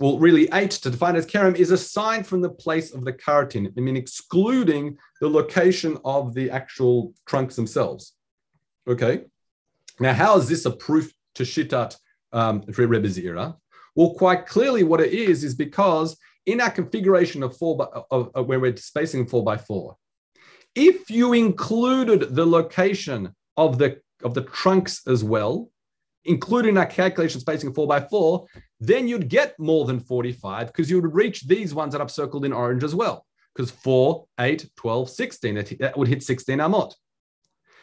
well, 0.00 0.18
really 0.18 0.48
eight 0.52 0.72
to 0.72 0.90
define 0.90 1.14
as 1.14 1.26
kerem 1.26 1.54
is 1.54 1.70
assigned 1.70 2.26
from 2.26 2.40
the 2.40 2.50
place 2.50 2.92
of 2.92 3.04
the 3.04 3.12
karatin. 3.12 3.72
I 3.78 3.80
mean, 3.80 3.96
excluding 3.96 4.98
the 5.20 5.30
location 5.30 5.96
of 6.04 6.34
the 6.34 6.50
actual 6.50 7.14
trunks 7.24 7.54
themselves. 7.54 8.14
Okay. 8.88 9.26
Now, 9.98 10.12
how 10.12 10.36
is 10.38 10.48
this 10.48 10.66
a 10.66 10.70
proof 10.70 11.12
to 11.36 11.42
Shitat 11.42 11.96
um, 12.32 12.62
Rebbe 12.66 13.08
Zira? 13.08 13.56
Well, 13.94 14.14
quite 14.14 14.46
clearly, 14.46 14.84
what 14.84 15.00
it 15.00 15.12
is 15.12 15.42
is 15.42 15.54
because 15.54 16.18
in 16.44 16.60
our 16.60 16.70
configuration 16.70 17.42
of 17.42 17.56
four 17.56 17.76
by, 17.76 17.86
of, 18.10 18.30
of, 18.34 18.46
where 18.46 18.60
we're 18.60 18.76
spacing 18.76 19.26
four 19.26 19.42
by 19.42 19.56
four, 19.56 19.96
if 20.74 21.08
you 21.10 21.32
included 21.32 22.34
the 22.34 22.46
location 22.46 23.34
of 23.56 23.78
the 23.78 24.00
of 24.22 24.34
the 24.34 24.42
trunks 24.42 25.06
as 25.06 25.24
well, 25.24 25.70
including 26.24 26.76
our 26.76 26.86
calculation 26.86 27.40
spacing 27.40 27.72
four 27.72 27.86
by 27.86 28.00
four, 28.00 28.46
then 28.80 29.08
you'd 29.08 29.28
get 29.28 29.58
more 29.58 29.86
than 29.86 30.00
45 30.00 30.68
because 30.68 30.90
you 30.90 31.00
would 31.00 31.14
reach 31.14 31.46
these 31.46 31.74
ones 31.74 31.92
that 31.92 32.00
I've 32.00 32.10
circled 32.10 32.44
in 32.44 32.52
orange 32.52 32.84
as 32.84 32.94
well. 32.94 33.24
Because 33.54 33.70
4, 33.70 34.26
8, 34.38 34.68
12, 34.76 35.08
16, 35.08 35.54
that 35.80 35.96
would 35.96 36.08
hit 36.08 36.22
16 36.22 36.58
amot. 36.58 36.92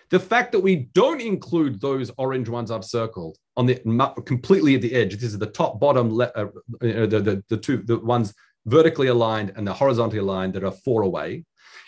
The 0.10 0.20
fact 0.20 0.52
that 0.52 0.60
we 0.60 0.90
don't 0.94 1.22
include 1.22 1.82
those 1.82 2.12
orange 2.18 2.50
ones 2.50 2.72
I've 2.72 2.86
circled 2.86 3.38
on 3.58 3.66
the 3.66 3.76
completely 4.26 4.76
at 4.76 4.82
the 4.82 4.94
edge, 4.94 5.14
this 5.16 5.24
is 5.24 5.40
the 5.40 5.48
top, 5.48 5.80
bottom, 5.80 6.20
uh, 6.20 6.26
uh, 6.26 6.48
the, 6.80 7.08
the, 7.08 7.44
the 7.50 7.58
two, 7.58 7.78
the 7.78 8.00
ones 8.00 8.34
vertically 8.66 9.08
aligned 9.08 9.54
and 9.56 9.68
the 9.68 9.74
horizontally 9.74 10.20
aligned 10.20 10.54
that 10.54 10.64
are 10.64 10.72
four 10.72 11.02
away, 11.02 11.46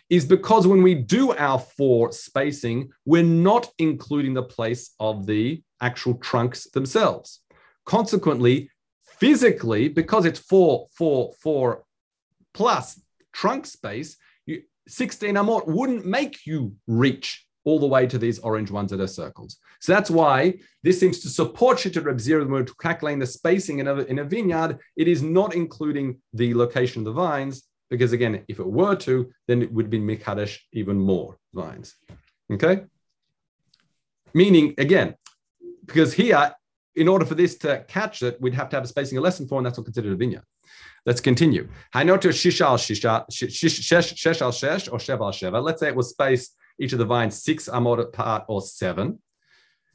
is 0.09 0.25
because 0.25 0.67
when 0.67 0.83
we 0.83 0.93
do 0.93 1.33
our 1.33 1.59
four 1.59 2.11
spacing, 2.11 2.89
we're 3.05 3.23
not 3.23 3.69
including 3.79 4.33
the 4.33 4.43
place 4.43 4.93
of 4.99 5.25
the 5.25 5.61
actual 5.81 6.15
trunks 6.15 6.69
themselves. 6.71 7.41
Consequently, 7.85 8.69
physically, 9.19 9.87
because 9.87 10.25
it's 10.25 10.39
four, 10.39 10.87
four, 10.95 11.33
four 11.41 11.83
plus 12.53 13.01
trunk 13.33 13.65
space, 13.65 14.17
you, 14.45 14.63
16 14.87 15.37
or 15.37 15.43
more 15.43 15.63
wouldn't 15.65 16.05
make 16.05 16.45
you 16.45 16.75
reach 16.87 17.45
all 17.65 17.79
the 17.79 17.87
way 17.87 18.07
to 18.07 18.17
these 18.17 18.39
orange 18.39 18.71
ones 18.71 18.91
that 18.91 19.01
are 19.01 19.07
circles. 19.07 19.57
So 19.81 19.91
that's 19.91 20.09
why 20.09 20.59
this 20.83 20.99
seems 20.99 21.19
to 21.19 21.29
support 21.29 21.79
Shita 21.79 22.03
Reb 22.03 22.17
Zira 22.17 22.39
when 22.39 22.51
we're 22.51 22.63
calculating 22.63 23.19
the 23.19 23.25
spacing 23.25 23.79
in 23.79 23.87
a, 23.87 23.95
in 23.95 24.19
a 24.19 24.23
vineyard. 24.23 24.77
It 24.95 25.07
is 25.07 25.21
not 25.21 25.55
including 25.55 26.21
the 26.33 26.53
location 26.53 27.01
of 27.01 27.05
the 27.05 27.11
vines, 27.11 27.63
because 27.89 28.13
again, 28.13 28.43
if 28.47 28.59
it 28.59 28.67
were 28.67 28.95
to, 28.95 29.31
then 29.47 29.61
it 29.61 29.71
would 29.73 29.89
be 29.89 29.99
Mikadesh 29.99 30.59
even 30.73 30.97
more 30.97 31.37
vines. 31.53 31.95
Okay? 32.51 32.83
Meaning, 34.33 34.75
again, 34.77 35.15
because 35.85 36.13
here, 36.13 36.53
in 36.95 37.07
order 37.07 37.25
for 37.25 37.35
this 37.35 37.57
to 37.59 37.83
catch 37.87 38.21
it, 38.21 38.39
we'd 38.39 38.53
have 38.53 38.69
to 38.69 38.75
have 38.75 38.83
a 38.83 38.87
spacing 38.87 39.17
of 39.17 39.23
less 39.23 39.37
than 39.37 39.47
four, 39.47 39.59
and 39.59 39.65
that's 39.65 39.77
not 39.77 39.85
considered 39.85 40.13
a 40.13 40.15
vineyard. 40.15 40.43
Let's 41.05 41.21
continue. 41.21 41.69
Hainoto 41.93 42.29
shishal 42.29 42.77
shisha, 42.77 43.25
shesh 43.29 44.41
al 44.41 44.51
shesh, 44.51 44.91
or 44.91 44.97
shev 44.97 45.19
al 45.19 45.31
sheva. 45.31 45.63
Let's 45.63 45.79
say 45.79 45.87
it 45.87 45.95
was 45.95 46.09
spaced 46.09 46.55
each 46.79 46.93
of 46.93 46.99
the 46.99 47.05
vines 47.05 47.41
six 47.41 47.67
amot 47.69 47.99
apart 47.99 48.45
or 48.47 48.61
seven. 48.61 49.19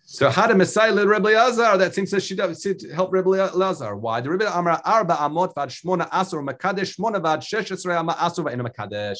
So 0.02 0.28
how 0.28 0.46
to 0.48 0.54
Messiah 0.56 0.92
Rebbe 1.06 1.28
Lazar? 1.28 1.76
That 1.76 1.94
seems 1.94 2.10
does 2.10 2.66
help 2.92 3.12
Rebbe 3.12 3.28
Lazar. 3.28 3.94
Why? 3.94 4.20
The 4.20 4.30
Rebbe 4.30 4.56
Amra 4.56 4.80
Arba 4.84 5.14
Amot 5.14 5.54
Vad 5.54 5.68
Shmona 5.68 6.10
Asur 6.10 6.44
Makadesh 6.44 6.96
Shmona 6.96 7.22
Vad 7.22 7.40
Shesh 7.40 7.70
Esrei 7.70 7.96
Ama 7.96 8.14
Asur 8.14 8.44
Va'ina 8.44 8.66
Makadesh. 8.66 9.18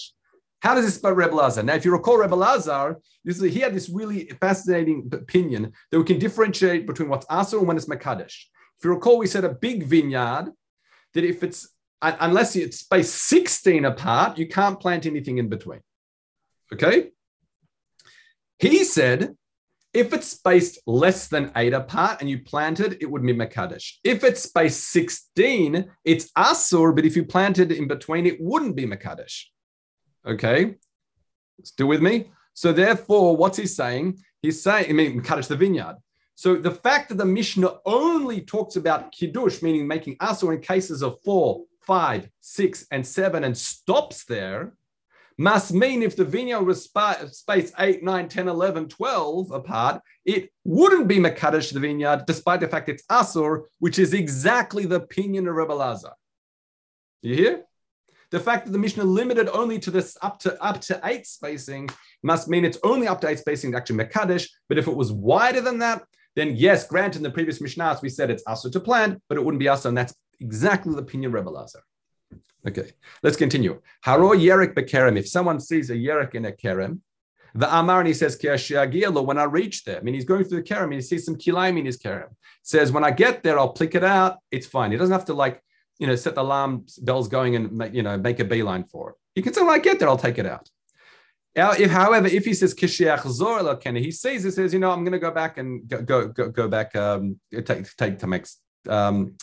How 0.61 0.75
does 0.75 0.85
this 0.85 0.99
about 0.99 1.17
Rebbe 1.17 1.35
Lazar? 1.35 1.63
Now, 1.63 1.75
if 1.75 1.85
you 1.85 1.93
recall 1.93 2.19
Rebbe 2.19 2.35
Lazar, 2.35 2.99
he 3.25 3.61
had 3.61 3.73
this 3.73 3.89
really 3.89 4.31
fascinating 4.41 5.09
opinion 5.13 5.73
that 5.91 5.99
we 5.99 6.05
can 6.05 6.19
differentiate 6.19 6.87
between 6.87 7.09
what's 7.09 7.27
Asur 7.27 7.59
and 7.59 7.69
when 7.69 7.77
it's 7.77 7.87
Makadesh. 7.87 8.47
If 8.77 8.85
you 8.85 8.91
recall, 8.91 9.19
we 9.19 9.27
said 9.27 9.45
a 9.45 9.51
big 9.51 9.85
vineyard 9.85 10.51
that 11.15 11.25
if 11.25 11.43
it's 11.43 11.69
unless 12.03 12.57
it's 12.57 12.81
spaced 12.81 13.15
16 13.29 13.85
apart, 13.85 14.39
you 14.39 14.49
can't 14.49 14.81
plant 14.81 15.07
anything 15.07 15.39
in 15.39 15.49
between. 15.49 15.81
Okay? 16.73 17.11
He 18.61 18.85
said 18.85 19.35
if 19.93 20.13
it's 20.13 20.29
spaced 20.29 20.79
less 20.87 21.27
than 21.29 21.51
eight 21.57 21.73
apart 21.73 22.21
and 22.21 22.31
you 22.31 22.41
planted, 22.41 22.99
it 23.01 23.11
would 23.11 23.27
be 23.27 23.35
Makadish. 23.35 23.95
If 24.05 24.23
it's 24.23 24.45
spaced 24.45 24.89
16, 24.91 25.91
it's 26.05 26.31
Asur, 26.33 26.95
but 26.95 27.05
if 27.05 27.17
you 27.17 27.25
planted 27.25 27.73
in 27.73 27.89
between, 27.89 28.27
it 28.27 28.41
wouldn't 28.41 28.77
be 28.77 28.87
Makadish. 28.87 29.47
Okay, 30.25 30.77
still 31.65 31.89
with 31.89 32.03
me? 32.03 32.31
So 32.55 32.73
therefore, 32.73 33.37
what's 33.37 33.59
he 33.59 33.67
saying? 33.67 34.19
He's 34.43 34.63
saying, 34.63 34.91
I 34.91 34.93
mean, 34.93 35.21
Makadish 35.21 35.49
the 35.49 35.57
vineyard. 35.57 35.97
So 36.37 36.57
the 36.57 36.71
fact 36.71 37.09
that 37.09 37.19
the 37.19 37.25
Mishnah 37.25 37.79
only 37.85 38.43
talks 38.43 38.77
about 38.77 39.11
Kiddush, 39.13 39.61
meaning 39.61 39.89
making 39.89 40.17
Asur 40.19 40.55
in 40.55 40.61
cases 40.61 41.03
of 41.03 41.21
four, 41.25 41.65
five, 41.81 42.29
six, 42.41 42.87
and 42.93 43.05
seven, 43.05 43.43
and 43.43 43.57
stops 43.57 44.25
there, 44.25 44.75
must 45.41 45.73
mean 45.73 46.03
if 46.03 46.17
the 46.17 46.25
vineyard 46.25 46.65
was 46.65 46.85
spaced 46.85 47.73
8, 47.79 48.03
9, 48.03 48.29
10, 48.29 48.47
11, 48.47 48.89
12 48.91 49.51
apart, 49.53 50.03
it 50.27 50.53
wouldn't 50.65 51.09
be 51.09 51.17
Makadish 51.17 51.73
the 51.73 51.81
vineyard, 51.81 52.25
despite 52.27 52.61
the 52.61 52.69
fact 52.69 52.91
it's 52.91 53.05
Asur, 53.07 53.63
which 53.79 53.99
is 53.99 54.13
exactly 54.13 54.85
the 54.85 54.97
opinion 54.97 55.49
of 55.49 55.55
Rebbe 55.55 55.73
Lazar. 55.73 56.13
You 57.23 57.35
hear? 57.37 57.65
The 58.31 58.39
fact 58.39 58.67
that 58.67 58.73
the 58.73 58.79
Mishnah 58.79 59.05
limited 59.05 59.49
only 59.49 59.79
to 59.79 59.91
this 59.91 60.15
up 60.21 60.41
to 60.41 60.63
up 60.63 60.83
to 60.83 61.01
eight 61.05 61.27
spacing 61.27 61.89
must 62.23 62.49
mean 62.51 62.67
it's 62.67 62.79
only 62.85 63.09
up 63.09 63.23
to 63.23 63.29
eight 63.29 63.39
spacing 63.39 63.75
actually 63.75 64.05
Makadish. 64.05 64.47
But 64.69 64.77
if 64.77 64.89
it 64.89 64.95
was 64.95 65.11
wider 65.11 65.63
than 65.63 65.79
that, 65.79 66.03
then 66.37 66.55
yes, 66.55 66.87
granted, 66.87 67.21
in 67.21 67.23
the 67.23 67.31
previous 67.31 67.61
Mishnahs, 67.61 68.03
we 68.03 68.11
said 68.11 68.31
it's 68.31 68.45
Asur 68.45 68.71
to 68.73 68.81
plant, 68.81 69.23
but 69.27 69.39
it 69.39 69.45
wouldn't 69.45 69.59
be 69.59 69.67
Asur, 69.67 69.87
and 69.87 69.97
that's 69.97 70.15
exactly 70.39 70.93
the 70.93 71.01
opinion 71.01 71.31
of 71.31 71.35
Rebbe 71.35 71.49
Lazar. 71.49 71.81
Okay, 72.67 72.93
let's 73.23 73.37
continue. 73.37 73.81
Haro 74.03 74.31
yerek 74.31 74.75
bekerem. 74.75 75.19
If 75.19 75.29
someone 75.29 75.61
sees 75.61 75.91
a 75.91 75.95
yerek 75.95 76.35
in 76.35 76.45
a 76.45 76.53
kerem, 76.53 77.01
the 77.55 77.75
Amar 77.75 78.01
and 78.01 78.09
he 78.09 78.15
says, 78.15 78.39
when 78.41 79.39
I 79.39 79.45
reach 79.45 79.85
there, 79.85 79.99
I 79.99 80.03
mean, 80.03 80.15
he's 80.15 80.25
going 80.25 80.45
through 80.45 80.63
the 80.63 80.69
kerem 80.69 80.85
and 80.85 80.95
he 80.95 81.01
sees 81.01 81.25
some 81.25 81.37
kilaim 81.37 81.79
in 81.79 81.87
his 81.87 81.99
kerem. 81.99 82.29
Says, 82.63 82.93
when 82.93 83.03
I 83.03 83.11
get 83.11 83.43
there, 83.43 83.59
I'll 83.59 83.73
plick 83.73 83.95
it 83.95 84.05
out. 84.05 84.39
It's 84.51 84.67
fine. 84.67 84.93
He 84.93 84.99
doesn't 84.99 85.13
have 85.13 85.25
to 85.27 85.35
like, 85.35 85.63
you 85.99 86.07
know, 86.07 86.17
set 86.17 86.35
the 86.35 86.43
alarm 86.43 86.87
bells 87.03 87.29
going 87.29 87.57
and 87.57 87.95
you 87.95 88.03
know, 88.03 88.17
make 88.17 88.41
a 88.41 88.45
beeline 88.45 88.85
for 88.85 89.11
it. 89.11 89.17
He 89.35 89.43
can 89.43 89.53
say, 89.53 89.63
when 89.63 89.75
I 89.75 89.79
get 89.79 89.99
there, 89.99 90.09
I'll 90.09 90.17
take 90.17 90.39
it 90.39 90.47
out. 90.47 90.69
Now, 91.57 91.73
if, 91.73 91.91
however, 91.91 92.29
if 92.29 92.45
he 92.45 92.55
says 92.55 92.75
kishiach 92.75 93.29
zor 93.29 93.79
he 93.97 94.11
says, 94.13 94.45
he 94.45 94.51
says, 94.51 94.73
you 94.73 94.79
know, 94.79 94.93
I'm 94.93 95.03
going 95.03 95.13
to 95.13 95.19
go 95.19 95.33
back 95.33 95.59
and 95.59 95.89
go 95.89 96.01
go 96.01 96.29
go, 96.29 96.49
go 96.49 96.69
back, 96.69 96.95
um, 96.95 97.41
take 97.65 97.97
take 97.97 98.19
to 98.21 98.27
make 98.29 98.47
um, 98.89 99.35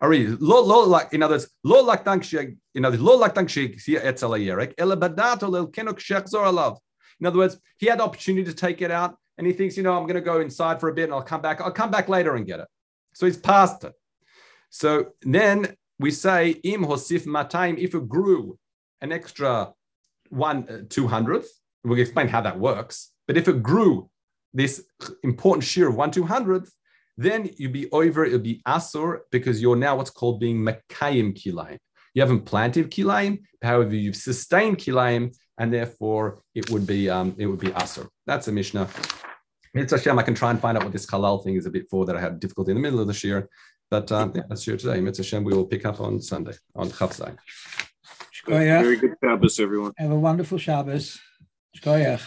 Ari, 0.00 0.26
lo 0.26 0.62
lo 0.62 0.84
like 0.84 1.12
in 1.14 1.22
other 1.22 1.34
words, 1.34 1.48
lo 1.64 1.84
laktank 1.86 2.22
she 2.22 2.38
in 2.74 2.84
other 2.84 2.98
lo 2.98 3.18
laktank 3.18 3.48
she 3.48 3.96
etzel 3.96 4.30
yerek 4.30 4.74
ela 4.76 4.96
badato 4.96 5.48
lel 5.48 5.68
kenok 5.68 5.98
shechzor 5.98 6.44
alav. 6.44 6.78
In 7.18 7.26
other 7.26 7.38
words, 7.38 7.58
he 7.78 7.86
had 7.86 7.98
the 7.98 8.04
opportunity 8.04 8.44
to 8.44 8.54
take 8.54 8.82
it 8.82 8.90
out, 8.90 9.16
and 9.38 9.46
he 9.46 9.54
thinks, 9.54 9.76
you 9.76 9.82
know, 9.82 9.96
I'm 9.96 10.02
going 10.02 10.16
to 10.16 10.20
go 10.20 10.40
inside 10.40 10.80
for 10.80 10.90
a 10.90 10.94
bit, 10.94 11.04
and 11.04 11.14
I'll 11.14 11.22
come 11.22 11.40
back. 11.40 11.62
I'll 11.62 11.70
come 11.70 11.90
back 11.90 12.10
later 12.10 12.36
and 12.36 12.46
get 12.46 12.60
it. 12.60 12.68
So 13.14 13.24
he's 13.24 13.38
past 13.38 13.84
it. 13.84 13.94
So 14.68 15.12
then 15.22 15.74
we 15.98 16.10
say 16.10 16.50
im 16.50 16.84
hosif 16.84 17.24
matayim 17.26 17.78
if 17.78 17.94
it 17.94 18.06
grew 18.06 18.58
an 19.00 19.12
extra 19.12 19.72
one 20.28 20.68
uh, 20.68 20.82
two 20.90 21.06
hundredth. 21.06 21.48
We'll 21.84 21.98
explain 21.98 22.28
how 22.28 22.42
that 22.42 22.58
works. 22.58 23.12
But 23.26 23.38
if 23.38 23.48
it 23.48 23.62
grew 23.62 24.10
this 24.52 24.84
important 25.22 25.64
shear 25.64 25.88
of 25.88 25.94
one 25.94 26.10
two 26.10 26.24
hundredth, 26.24 26.70
then 27.16 27.50
you'd 27.56 27.72
be 27.72 27.90
over, 27.90 28.24
it'll 28.24 28.38
be 28.38 28.60
asur 28.66 29.20
because 29.30 29.62
you're 29.62 29.76
now 29.76 29.96
what's 29.96 30.10
called 30.10 30.40
being 30.40 30.58
makayim 30.58 31.34
kilayim. 31.34 31.78
You 32.14 32.22
haven't 32.22 32.42
planted 32.42 32.90
kilayim, 32.90 33.42
however, 33.62 33.94
you've 33.94 34.16
sustained 34.16 34.78
kilayim, 34.78 35.34
and 35.58 35.72
therefore 35.72 36.42
it 36.54 36.70
would 36.70 36.86
be 36.86 37.08
um, 37.08 37.34
it 37.38 37.46
would 37.46 37.60
be 37.60 37.68
asur. 37.68 38.08
That's 38.26 38.48
a 38.48 38.52
Mishnah. 38.52 38.88
Mitzvah 39.74 39.98
Hashem, 39.98 40.18
I 40.18 40.22
can 40.22 40.34
try 40.34 40.50
and 40.50 40.60
find 40.60 40.76
out 40.76 40.84
what 40.84 40.92
this 40.92 41.06
halal 41.06 41.44
thing 41.44 41.56
is 41.56 41.66
a 41.66 41.70
bit 41.70 41.88
for 41.90 42.06
that 42.06 42.16
I 42.16 42.20
had 42.20 42.40
difficulty 42.40 42.70
in 42.70 42.76
the 42.76 42.82
middle 42.82 43.00
of 43.00 43.06
the 43.06 43.26
year. 43.26 43.48
But 43.90 44.10
um, 44.10 44.32
yeah, 44.34 44.42
that's 44.48 44.64
here 44.64 44.76
today. 44.76 45.00
Mitzvah 45.00 45.22
Hashem, 45.22 45.44
we 45.44 45.54
will 45.54 45.66
pick 45.66 45.84
up 45.84 46.00
on 46.00 46.20
Sunday, 46.20 46.54
on 46.74 46.90
Chaf 46.90 47.10
Zayin. 47.16 47.36
Very 48.46 48.96
good 48.96 49.14
Shabbos, 49.22 49.58
everyone. 49.60 49.92
Have 49.98 50.12
a 50.12 50.18
wonderful 50.18 50.58
Shabbos. 50.58 51.18
Shkoyach. 51.76 52.22